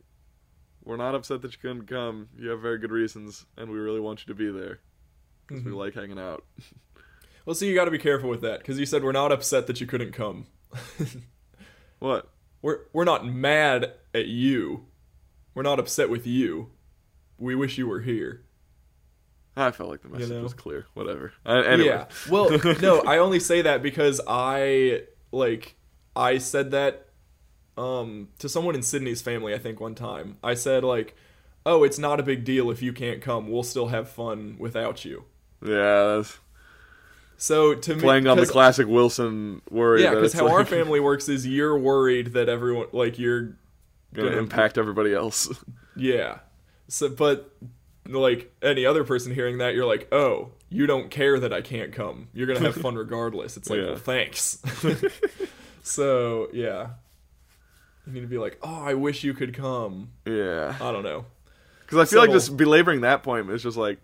[0.83, 2.27] we're not upset that you couldn't come.
[2.37, 4.79] You have very good reasons, and we really want you to be there
[5.47, 5.77] because we Mhm.
[5.77, 6.43] like hanging out.
[7.45, 9.67] Well, see, you got to be careful with that because you said we're not upset
[9.67, 10.47] that you couldn't come.
[11.99, 12.29] What?
[12.61, 14.87] we're we're not mad at you.
[15.53, 16.71] We're not upset with you.
[17.37, 18.43] We wish you were here.
[19.57, 20.43] I felt like the message know?
[20.43, 20.85] was clear.
[20.93, 21.33] Whatever.
[21.45, 21.89] Uh, anyway.
[21.89, 22.05] Yeah.
[22.29, 22.49] Well,
[22.81, 25.75] no, I only say that because I like
[26.15, 27.07] I said that
[27.77, 30.37] um to someone in Sydney's family I think one time.
[30.43, 31.15] I said like,
[31.65, 33.49] "Oh, it's not a big deal if you can't come.
[33.49, 35.25] We'll still have fun without you."
[35.65, 36.37] Yeah, that's
[37.37, 40.03] So to me playing on the classic Wilson worry.
[40.03, 43.57] Yeah, because it's, how our family works is you're worried that everyone like you're
[44.13, 45.49] gonna gonna- impact everybody else.
[45.99, 46.39] Yeah.
[46.89, 47.51] So, but
[48.07, 51.91] like any other person hearing that, you're like, oh, you don't care that I can't
[51.93, 52.27] come.
[52.33, 53.57] You're gonna have fun regardless.
[53.57, 53.85] It's like, Yeah.
[53.87, 54.61] well, thanks.
[55.83, 56.89] so yeah,
[58.05, 60.11] you need to be like, oh, I wish you could come.
[60.25, 61.25] yeah, I don't know.
[61.81, 63.99] because I feel like just belaboring that point is just like,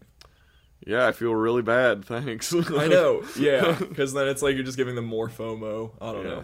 [0.86, 2.04] yeah, I feel really bad.
[2.06, 2.54] Thanks.
[2.54, 3.24] I know.
[3.40, 5.92] Yeah, because then it's like you're just giving them more FOMO.
[6.02, 6.30] I don't Yeah.
[6.30, 6.44] know.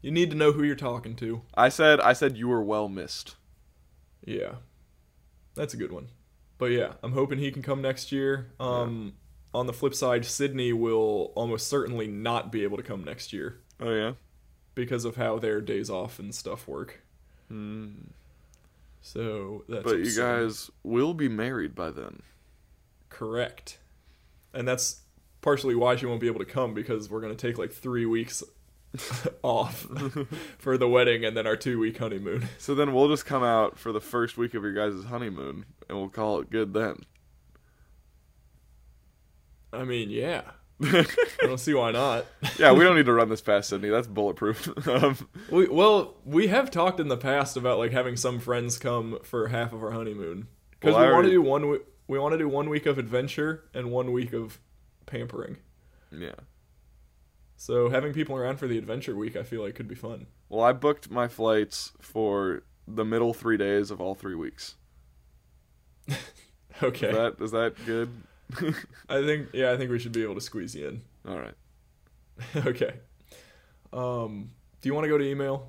[0.00, 1.42] You need to know who you're talking to.
[1.54, 3.36] I said, I said you were well missed.
[4.24, 4.54] Yeah,
[5.54, 6.08] that's a good one.
[6.62, 8.52] But yeah, I'm hoping he can come next year.
[8.60, 9.14] Um,
[9.52, 13.58] On the flip side, Sydney will almost certainly not be able to come next year
[13.80, 14.12] Oh yeah.
[14.76, 17.02] because of how their days off and stuff work.
[17.48, 17.88] Hmm.
[19.00, 22.22] So that's But you guys will be married by then.
[23.08, 23.78] correct,
[24.54, 25.00] and that's
[25.40, 28.44] partially why she won't be able to come because we're gonna take like three weeks
[29.42, 29.86] off
[30.58, 32.48] for the wedding and then our two week honeymoon.
[32.58, 35.98] So then we'll just come out for the first week of your guys' honeymoon, and
[35.98, 37.04] we'll call it good then.
[39.72, 40.42] I mean, yeah,
[40.82, 41.06] I
[41.40, 42.26] don't see why not.
[42.58, 43.88] yeah, we don't need to run this past Sydney.
[43.88, 44.68] That's bulletproof.
[44.88, 45.16] um,
[45.50, 49.48] We, well, we have talked in the past about like having some friends come for
[49.48, 51.68] half of our honeymoon because Well, we want to do one.
[51.70, 51.78] We,
[52.08, 54.58] we want to do one week of adventure and one week of
[55.06, 55.56] pampering.
[56.10, 56.32] yeah.
[57.62, 60.26] So having people around for the adventure week, I feel like could be fun.
[60.48, 64.74] Well, I booked my flights for the middle three days of all three weeks.
[66.82, 68.10] Okay, Is that is that good?
[69.08, 71.02] I think yeah, I think we should be able to squeeze you in.
[71.28, 71.54] all right.
[72.66, 72.94] okay.
[73.92, 74.50] Um,
[74.80, 75.68] do you want to go to email?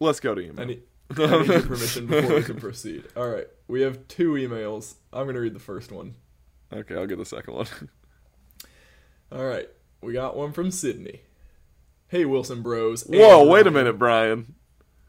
[0.00, 0.60] Let's go to email.
[0.62, 0.82] I need,
[1.16, 3.04] I need your permission before we can proceed.
[3.14, 4.94] All right, we have two emails.
[5.12, 6.16] I'm gonna read the first one.
[6.72, 7.66] okay, I'll get the second one.
[9.32, 9.68] All right,
[10.00, 11.22] we got one from Sydney.
[12.08, 13.04] Hey Wilson Bros.
[13.04, 14.54] Whoa, wait a minute, Bryan.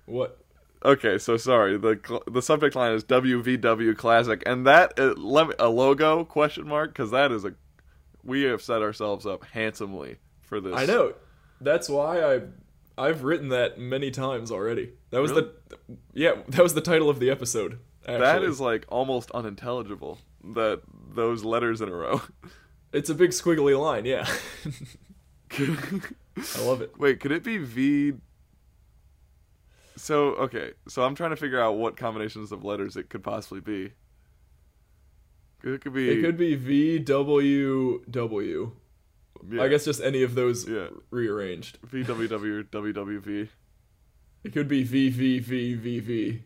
[0.05, 0.38] What?
[0.84, 1.78] Okay, so sorry.
[1.78, 6.67] the The subject line is WVW Classic, and that uh, let me, a logo question
[6.67, 7.55] mark because that is a
[8.24, 10.76] we have set ourselves up handsomely for this.
[10.76, 11.13] I know.
[11.59, 12.41] That's why I
[12.97, 14.91] I've written that many times already.
[15.09, 15.53] That was the
[16.13, 17.80] yeah, that was the title of the episode.
[18.03, 18.19] Actually.
[18.19, 20.19] that is like almost unintelligible.
[20.43, 20.82] That
[21.13, 22.22] those letters in a row.
[22.94, 24.06] it's a big squiggly line.
[24.06, 24.28] Yeah,
[25.58, 26.98] I love it.
[26.98, 28.14] Wait, could it be V?
[29.98, 33.62] So okay, so I'm trying to figure out what combinations of letters it could possibly
[33.62, 33.92] be.
[35.64, 36.10] It could be.
[36.10, 38.72] It could be V W W.
[39.50, 40.88] yeah, I guess just any of those Yeah.
[41.12, 41.78] rearranged.
[41.86, 43.50] VWW WWV
[44.44, 46.44] It could be V V V V V.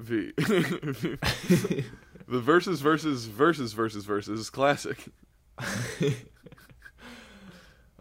[0.00, 0.32] V.
[0.36, 1.84] the
[2.40, 5.06] verses versus verses versus versus classic.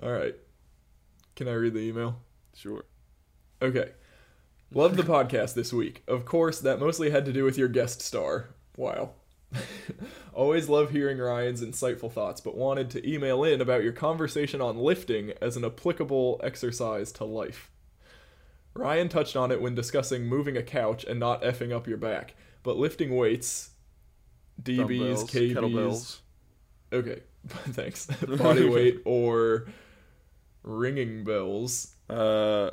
[0.01, 0.35] All right.
[1.35, 2.19] Can I read the email?
[2.55, 2.83] Sure.
[3.61, 3.91] Okay.
[4.73, 6.03] Loved the podcast this week.
[6.07, 8.49] Of course, that mostly had to do with your guest star.
[8.75, 9.11] Wow.
[10.33, 14.77] Always love hearing Ryan's insightful thoughts, but wanted to email in about your conversation on
[14.77, 17.71] lifting as an applicable exercise to life.
[18.73, 22.35] Ryan touched on it when discussing moving a couch and not effing up your back,
[22.61, 23.71] but lifting weights,
[24.61, 26.19] DBs, KBs,
[26.93, 27.21] okay,
[27.71, 28.05] thanks,
[28.37, 29.67] body weight or
[30.63, 31.95] ringing bells.
[32.09, 32.71] Uh,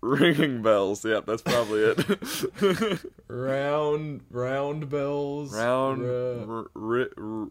[0.00, 1.04] ringing bells.
[1.04, 3.00] Yeah, that's probably it.
[3.28, 7.48] round round bells Round uh, r- r- r-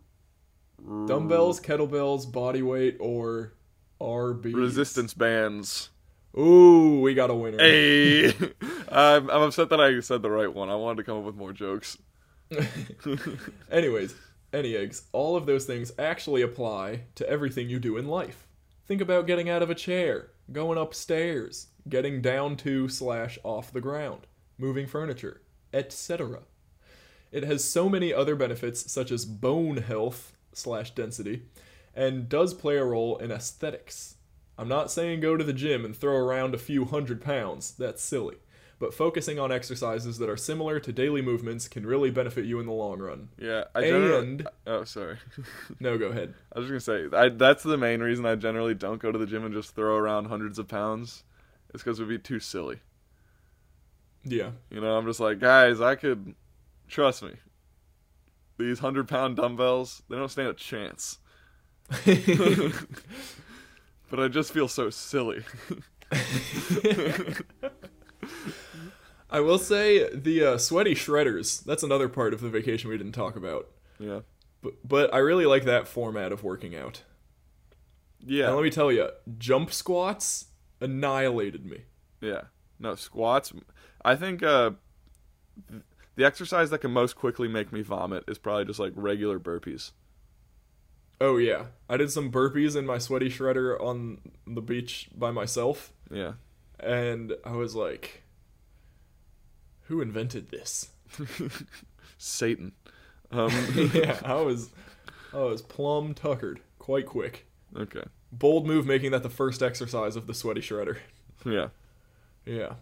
[1.08, 3.54] dumbbells kettlebells body weight or
[4.02, 5.90] rb resistance bands.
[6.38, 8.30] ooh we got a winner Hey,
[8.90, 10.70] I'm, I'm upset that I said the right one.
[10.70, 11.98] I wanted to come up with more jokes.
[13.72, 14.16] anyways
[14.54, 18.48] any eggs all of those things actually apply to everything you do in life
[18.86, 23.82] think about getting out of a chair going upstairs getting down to slash off the
[23.82, 24.28] ground
[24.58, 25.42] moving furniture
[25.74, 26.40] etc
[27.32, 31.44] It has so many other benefits, such as bone health slash density,
[31.96, 34.16] and does play a role in aesthetics.
[34.58, 38.04] I'm not saying go to the gym and throw around a few hundred pounds, that's
[38.04, 38.38] silly.
[38.80, 42.66] But focusing on exercises that are similar to daily movements can really benefit you in
[42.66, 43.28] the long run.
[43.38, 44.28] Yeah, I generally.
[44.28, 45.18] And Oh, sorry.
[45.82, 46.34] no, go ahead.
[46.56, 49.18] I was just gonna say I, that's the main reason I generally don't go to
[49.18, 51.24] the gym and just throw around hundreds of pounds.
[51.74, 52.80] It's because it would be too silly.
[54.24, 54.52] Yeah.
[54.70, 56.36] You know, I'm just like, guys, I could
[56.88, 57.34] trust me.
[58.58, 61.20] These hundred pound dumbbells, they don't stand a chance.
[64.10, 65.44] But I just feel so silly.
[69.30, 71.64] I will say the uh, sweaty shredders.
[71.64, 73.70] That's another part of the vacation we didn't talk about.
[74.00, 74.22] yeah.
[74.62, 77.04] But but I really like that format of working out.
[78.20, 78.48] Yeah.
[78.48, 80.48] And let me tell you, jump squats
[80.82, 81.84] annihilated me.
[82.20, 82.42] Yeah.
[82.78, 83.54] No, squats.
[84.04, 84.72] I think uh,
[86.16, 89.92] the exercise that can most quickly make me vomit is probably just like regular burpees.
[91.22, 95.94] Oh yeah, I did some burpees in my sweaty shredder on the beach by myself,
[96.12, 96.34] Yeah.
[96.82, 98.24] And I was like,
[99.84, 100.90] "Who invented this?"
[102.18, 102.74] Satan.
[103.32, 103.52] Um,
[103.94, 104.70] yeah, I was,
[105.34, 107.46] I was plumb tuckered quite quick.
[107.76, 108.04] okay.
[108.32, 110.98] Bold move, making that the first exercise of the sweaty shredder.
[111.46, 111.70] Yeah.
[112.46, 112.74] Yeah,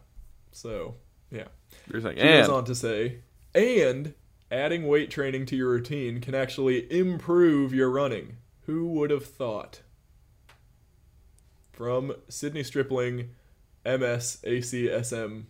[0.52, 0.96] so
[1.32, 1.46] yeah.
[1.92, 3.20] You're saying, She goes on to say,
[3.54, 4.14] and
[4.52, 8.38] adding weight training to your routine can actually improve your running.
[8.66, 9.82] Who would have thought?
[11.72, 13.30] From Sydney Stripling,
[13.88, 15.46] MS ACSM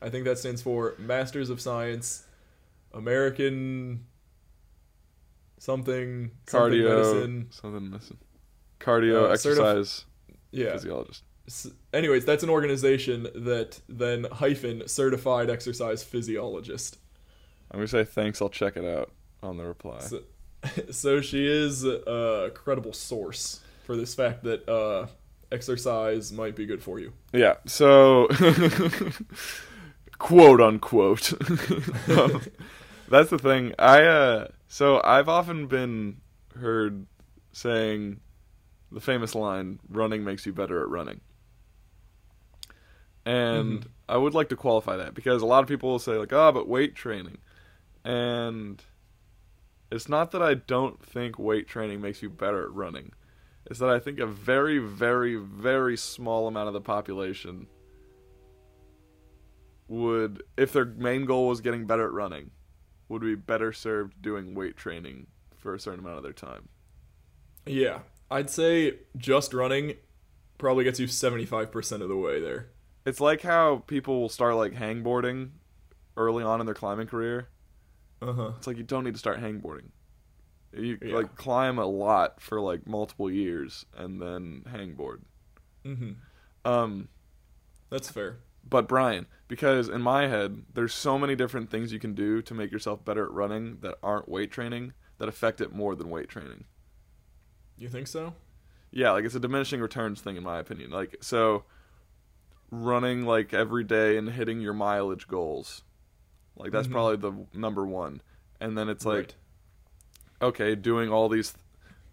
[0.00, 2.24] I think that stands for Masters of Science,
[2.94, 4.06] American
[5.58, 6.88] something, something cardio.
[6.88, 7.46] medicine.
[7.50, 8.18] Something missing.
[8.80, 10.04] Cardio Uh, certif- exercise
[10.52, 10.72] Yeah.
[10.72, 11.24] physiologist.
[11.48, 16.98] S- anyways, that's an organization that then hyphen certified exercise physiologist.
[17.70, 18.40] I'm gonna say thanks.
[18.40, 19.10] I'll check it out
[19.42, 19.98] on the reply.
[20.00, 20.22] So,
[20.90, 25.06] so she is a credible source for this fact that uh,
[25.50, 27.12] exercise might be good for you.
[27.32, 27.54] Yeah.
[27.66, 28.28] So,
[30.18, 31.32] quote unquote.
[32.08, 32.42] Um,
[33.10, 33.74] that's the thing.
[33.78, 36.20] I uh, so I've often been
[36.58, 37.06] heard
[37.52, 38.20] saying
[38.90, 41.20] the famous line, "Running makes you better at running."
[43.24, 46.32] And I would like to qualify that because a lot of people will say like,
[46.32, 47.38] "Ah, but weight training,"
[48.04, 48.82] and
[49.90, 53.12] it's not that I don't think weight training makes you better at running.
[53.68, 57.66] It's that I think a very, very, very small amount of the population
[59.88, 62.50] would, if their main goal was getting better at running,
[63.08, 66.68] would be better served doing weight training for a certain amount of their time.
[67.66, 68.00] Yeah,
[68.30, 69.94] I'd say just running
[70.56, 72.70] probably gets you 75% of the way there.
[73.04, 75.50] It's like how people will start like hangboarding
[76.16, 77.48] early on in their climbing career.
[78.20, 78.52] Uh huh.
[78.58, 79.90] It's like you don't need to start hangboarding.
[80.72, 81.14] You Yeah.
[81.16, 85.22] like climb a lot for like multiple years and then hangboard.
[85.84, 86.12] Mm-hmm.
[86.70, 87.08] Um,
[87.90, 88.38] That's fair.
[88.68, 92.52] but Bryan, because in my head, there's so many different things you can do to
[92.54, 96.28] make yourself better at running that aren't weight training that affect it more than weight
[96.28, 96.64] training.
[97.78, 98.34] You think so?
[98.90, 100.90] Yeah, like it's a diminishing returns thing in my opinion.
[100.90, 101.64] Like so
[102.70, 105.82] running like every day and hitting your mileage goals.
[106.56, 106.92] Like that's Mhm.
[106.92, 108.20] probably the number 1.
[108.60, 109.34] And then it's like Right.
[110.40, 111.54] Okay, doing all these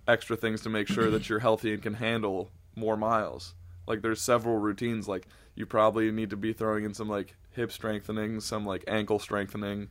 [0.08, 3.54] extra things to make sure that you're healthy and can handle more miles.
[3.88, 7.72] Like there's several routines like you probably need to be throwing in some like hip
[7.72, 9.90] strengthening, some like ankle strengthening,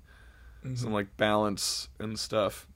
[0.64, 0.78] Mhm.
[0.78, 2.66] some like balance and stuff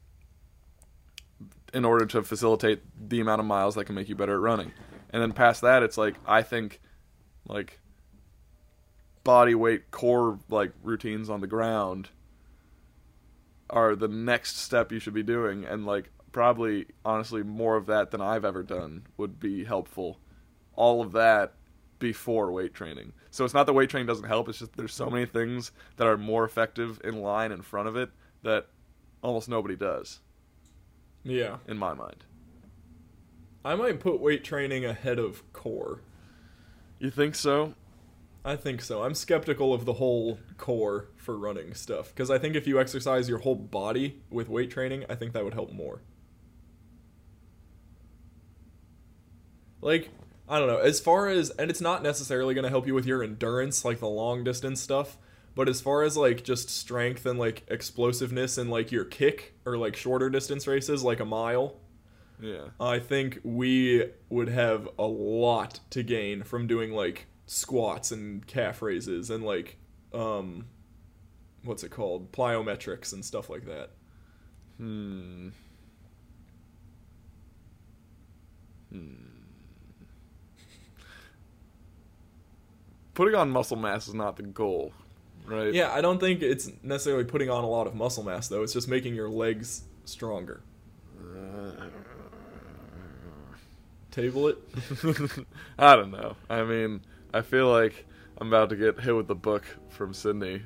[1.74, 4.72] in order to facilitate the amount of miles that can make you better at running.
[5.10, 6.80] And then past that it's like I think
[7.46, 7.78] like
[9.24, 12.08] body weight core like routines on the ground
[13.70, 18.10] are the next step you should be doing and like probably honestly more of that
[18.10, 20.18] than I've ever done would be helpful.
[20.74, 21.54] All of that
[21.98, 23.12] before weight training.
[23.30, 26.06] So it's not that weight training doesn't help, it's just there's so many things that
[26.06, 28.10] are more effective in line in front of it
[28.42, 28.66] that
[29.22, 30.20] almost nobody does
[31.24, 31.56] Yeah.
[31.66, 32.24] in my mind.
[33.64, 36.00] I might put weight training ahead of core.
[37.00, 37.74] You think so?
[38.48, 39.02] I think so.
[39.02, 43.28] I'm skeptical of the whole core for running stuff because I think if you exercise
[43.28, 46.00] your whole body with weight training, I think that would help more.
[49.82, 50.08] Like,
[50.48, 53.04] I don't know, as far as and it's not necessarily going to help you with
[53.04, 55.18] your endurance like the long distance stuff,
[55.54, 59.76] but as far as like just strength and like explosiveness and like your kick or
[59.76, 61.76] like shorter distance races like a mile,
[62.40, 62.68] Yeah.
[62.80, 68.82] I think we would have a lot to gain from doing like squats and calf
[68.82, 69.78] raises and like
[70.12, 70.66] um
[71.64, 72.30] what's it called?
[72.30, 73.90] plyometrics and stuff like that.
[74.76, 75.48] Hmm.
[78.90, 79.14] Hmm.
[83.14, 84.92] Putting on muscle mass is not the goal,
[85.46, 85.74] right?
[85.74, 88.62] Yeah, I don't think it's necessarily putting on a lot of muscle mass though.
[88.62, 90.62] It's just making your legs stronger.
[94.10, 94.58] Table it.
[95.78, 96.36] I don't know.
[96.48, 97.00] I mean,
[97.32, 98.06] I feel like
[98.38, 100.62] I'm about to get hit with the book from Sydney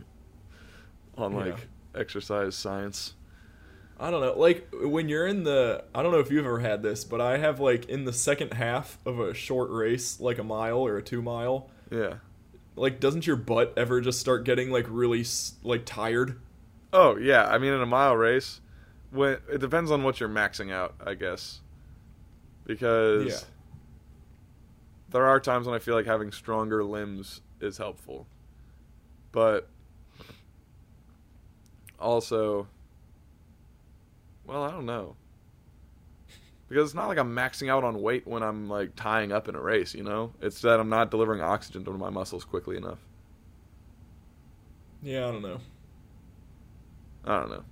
[1.16, 1.58] on like
[1.94, 2.00] Yeah.
[2.00, 3.14] exercise science.
[3.98, 4.38] I don't know.
[4.38, 7.38] Like when you're in the I don't know if you've ever had this, but I
[7.38, 11.02] have like in the second half of a short race, like a mile or a
[11.02, 12.14] 2 mile, Yeah.
[12.76, 15.24] like doesn't your butt ever just start getting like really
[15.62, 16.40] like tired?
[16.92, 17.46] Oh yeah.
[17.48, 18.60] I mean, in a mile race,
[19.10, 21.60] when it depends on what you're maxing out, I guess,
[22.64, 23.38] because Yeah.
[25.12, 28.26] There are times when I feel like having stronger limbs is helpful,
[29.30, 29.68] but
[31.98, 32.66] also,
[34.46, 35.16] well, I don't know.
[36.68, 39.54] Because it's not like I'm maxing out on weight when I'm like tying up in
[39.54, 40.32] a race, you know?
[40.40, 42.98] It's that I'm not delivering oxygen to my muscles quickly enough.
[45.02, 45.60] Yeah, I don't know.
[47.24, 47.64] I don't know.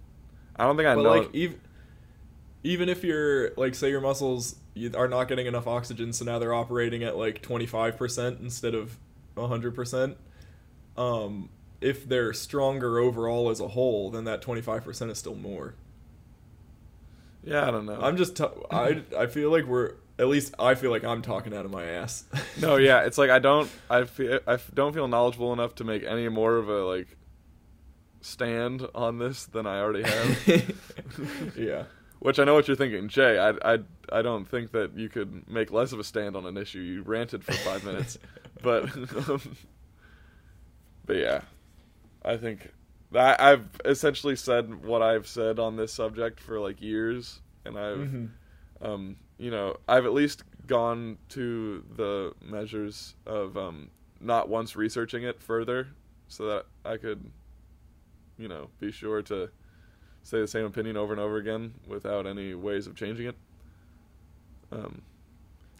[0.56, 1.10] I don't think I but know.
[1.10, 1.60] like even
[2.62, 4.56] even if you're like say your muscles
[4.94, 8.98] are not getting enough oxygen so now they're operating at like 25% instead of
[9.36, 10.16] 100%
[10.96, 11.48] um
[11.80, 15.74] if they're stronger overall as a whole then that 25% is still more
[17.42, 17.98] yeah, I don't know.
[18.00, 21.54] i'm just t- I, I feel like we're at least i feel like i'm talking
[21.56, 22.24] out of my ass
[22.60, 26.04] No, yeah, it's like I don't I feel I don't feel knowledgeable enough to make
[26.04, 27.16] any more of a like
[28.20, 31.54] stand on this than I already have.
[31.56, 31.84] yeah
[32.20, 33.38] Which I know what you're thinking, Jay.
[33.38, 33.78] I I
[34.12, 36.80] I don't think that you could make less of a stand on an issue.
[36.80, 38.18] You ranted for five minutes,
[38.62, 38.88] but
[41.06, 41.42] but yeah,
[42.24, 42.72] I think
[43.12, 47.98] that I've essentially said what I've said on this subject for like years, and I've
[47.98, 48.30] Mhm.
[48.82, 53.90] um, you know, I've at least gone to the measures of um,
[54.20, 55.88] not once researching it further,
[56.28, 57.30] so that I could,
[58.38, 59.50] you know, be sure to
[60.22, 63.36] say the same opinion over and over again without any ways of changing it.
[64.72, 65.02] Um,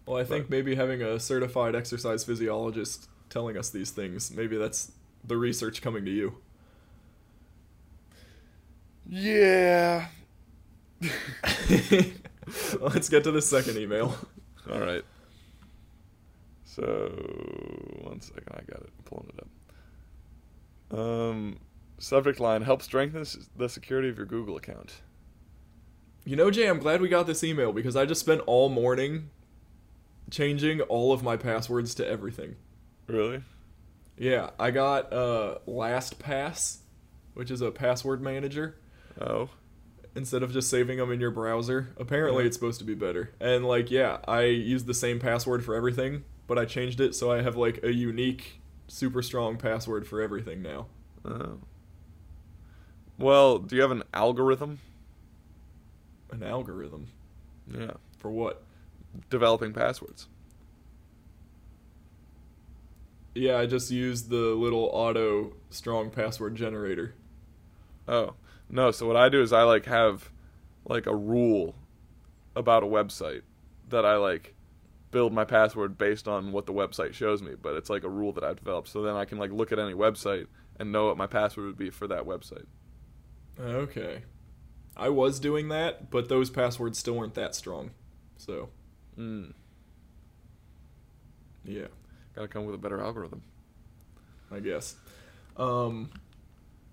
[0.05, 4.57] well i think But- maybe having a certified exercise physiologist telling us these things maybe
[4.57, 4.91] that's
[5.25, 6.39] the research coming to you
[9.09, 10.07] yeah.
[12.81, 14.15] Let's get to the second email.
[14.71, 15.03] All right.
[16.65, 16.83] So
[18.03, 18.91] one second, I got it.
[18.99, 19.41] I'm pulling it
[20.93, 20.99] up.
[20.99, 21.59] Um,
[22.01, 23.25] subject line: Help strengthen
[23.57, 25.03] the security of your Google account.
[26.25, 29.31] You know, Jay, I'm glad we got this email because I just spent all morning
[30.31, 32.57] changing all of my passwords to everything.
[33.07, 33.43] Really?
[34.19, 36.79] Yeah, I got uh, LastPass,
[37.35, 38.77] which is a password manager,
[39.21, 39.49] Oh.
[40.15, 41.89] instead of just saving them in your browser.
[41.97, 42.49] Apparently, Yeah.
[42.49, 43.31] it's supposed to be better.
[43.41, 47.33] And, like, yeah, I use the same password for everything, but I changed it so
[47.33, 50.87] I have, like, a unique, super strong password for everything now.
[51.25, 51.59] Oh.
[53.21, 54.79] Well, do you have an algorithm?
[56.31, 57.09] An algorithm.
[57.71, 57.93] Yeah.
[58.17, 58.63] For what?
[59.29, 60.27] Developing passwords.
[63.35, 67.15] Yeah, I just used the little auto strong password generator.
[68.09, 68.35] Oh.
[68.71, 70.31] No, so what I do is I like have
[70.87, 71.75] like a rule
[72.57, 73.43] about a website
[73.91, 74.55] that I like
[75.11, 78.33] build my password based on what the website shows me, but it's like a rule
[78.33, 80.47] that I've developed so then I can like look at any website
[80.79, 82.65] and know what my password would be for that website.
[83.61, 84.23] Okay.
[84.97, 87.91] I was doing that, but those passwords still weren't that strong.
[88.37, 88.71] So,
[89.19, 89.53] Mm.
[91.65, 91.87] yeah,
[92.35, 93.43] Got to come with a better algorithm.
[94.51, 94.97] I guess.
[95.57, 96.11] Um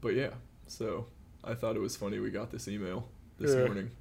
[0.02, 0.32] but yeah.
[0.68, 1.08] So,
[1.44, 3.08] I thought it was funny we got this email
[3.40, 3.64] this Yeah.
[3.66, 3.92] morning.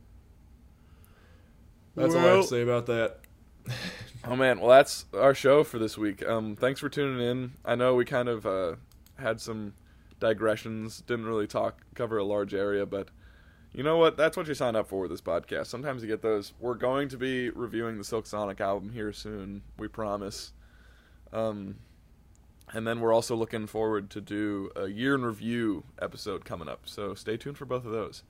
[1.94, 3.20] That's all I have to say about that.
[4.28, 6.26] Oh man, well that's our show for this week.
[6.26, 7.52] Um, thanks for tuning in.
[7.64, 8.74] I know we kind of uh,
[9.20, 9.74] had some
[10.20, 13.08] digressions, didn't really talk cover a large area, but
[13.72, 14.16] you know what?
[14.16, 15.66] That's what you sign up for with this podcast.
[15.66, 16.54] Sometimes you get those.
[16.58, 19.62] We're going to be reviewing the Silk Sonic album here soon.
[19.78, 20.52] We promise.
[21.32, 21.76] Um,
[22.72, 26.82] and then we're also looking forward to do a year in review episode coming up.
[26.86, 28.22] So stay tuned for both of those.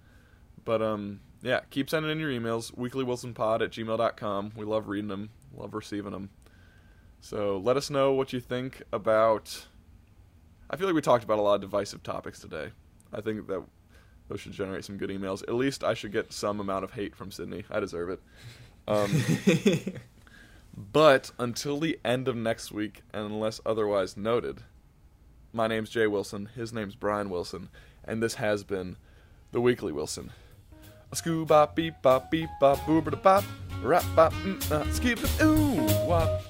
[0.65, 2.75] But um, yeah, keep sending in your emails.
[2.75, 4.53] Weeklywilsonpod at gmail.com.
[4.57, 6.31] We love reading them, love receiving them.
[7.21, 9.67] So let us know what you think about.
[10.69, 12.71] I feel like we talked about a lot of divisive topics today.
[13.13, 13.63] I think that
[14.29, 15.43] those should generate some good emails.
[15.43, 17.65] At least I should get some amount of hate from Sydney.
[17.71, 18.21] I deserve it.
[18.89, 19.23] Um,
[20.93, 24.63] but until the end of next week, and unless otherwise noted,
[25.53, 26.49] my name's Jay Wilson.
[26.57, 27.69] His name's Bryan Wilson,
[28.05, 28.97] and this has been
[29.53, 30.33] the Weekly Wilson.
[31.13, 33.45] A scoo bop beep bop beep bop boo ba da bop
[33.81, 36.43] rap bop mm, uh, skip ooh wop.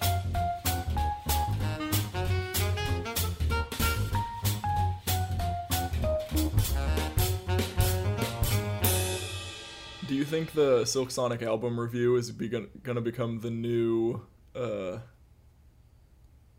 [10.26, 12.48] Think the Silk Sonic album review is be-
[12.82, 14.26] gonna become the new?
[14.54, 14.98] Uh,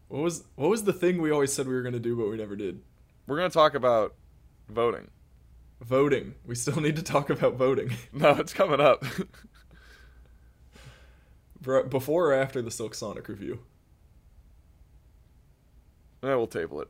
[0.07, 2.37] what was what was the thing we always said we were gonna do but we
[2.37, 2.81] never did?
[3.27, 4.15] We're gonna talk about
[4.69, 5.09] voting.
[5.81, 6.35] Voting.
[6.45, 7.91] We still need to talk about voting.
[8.13, 9.03] No, it's coming up.
[11.89, 13.59] Before or after the Silk Sonic review?
[16.23, 16.87] yeah, we'll table it.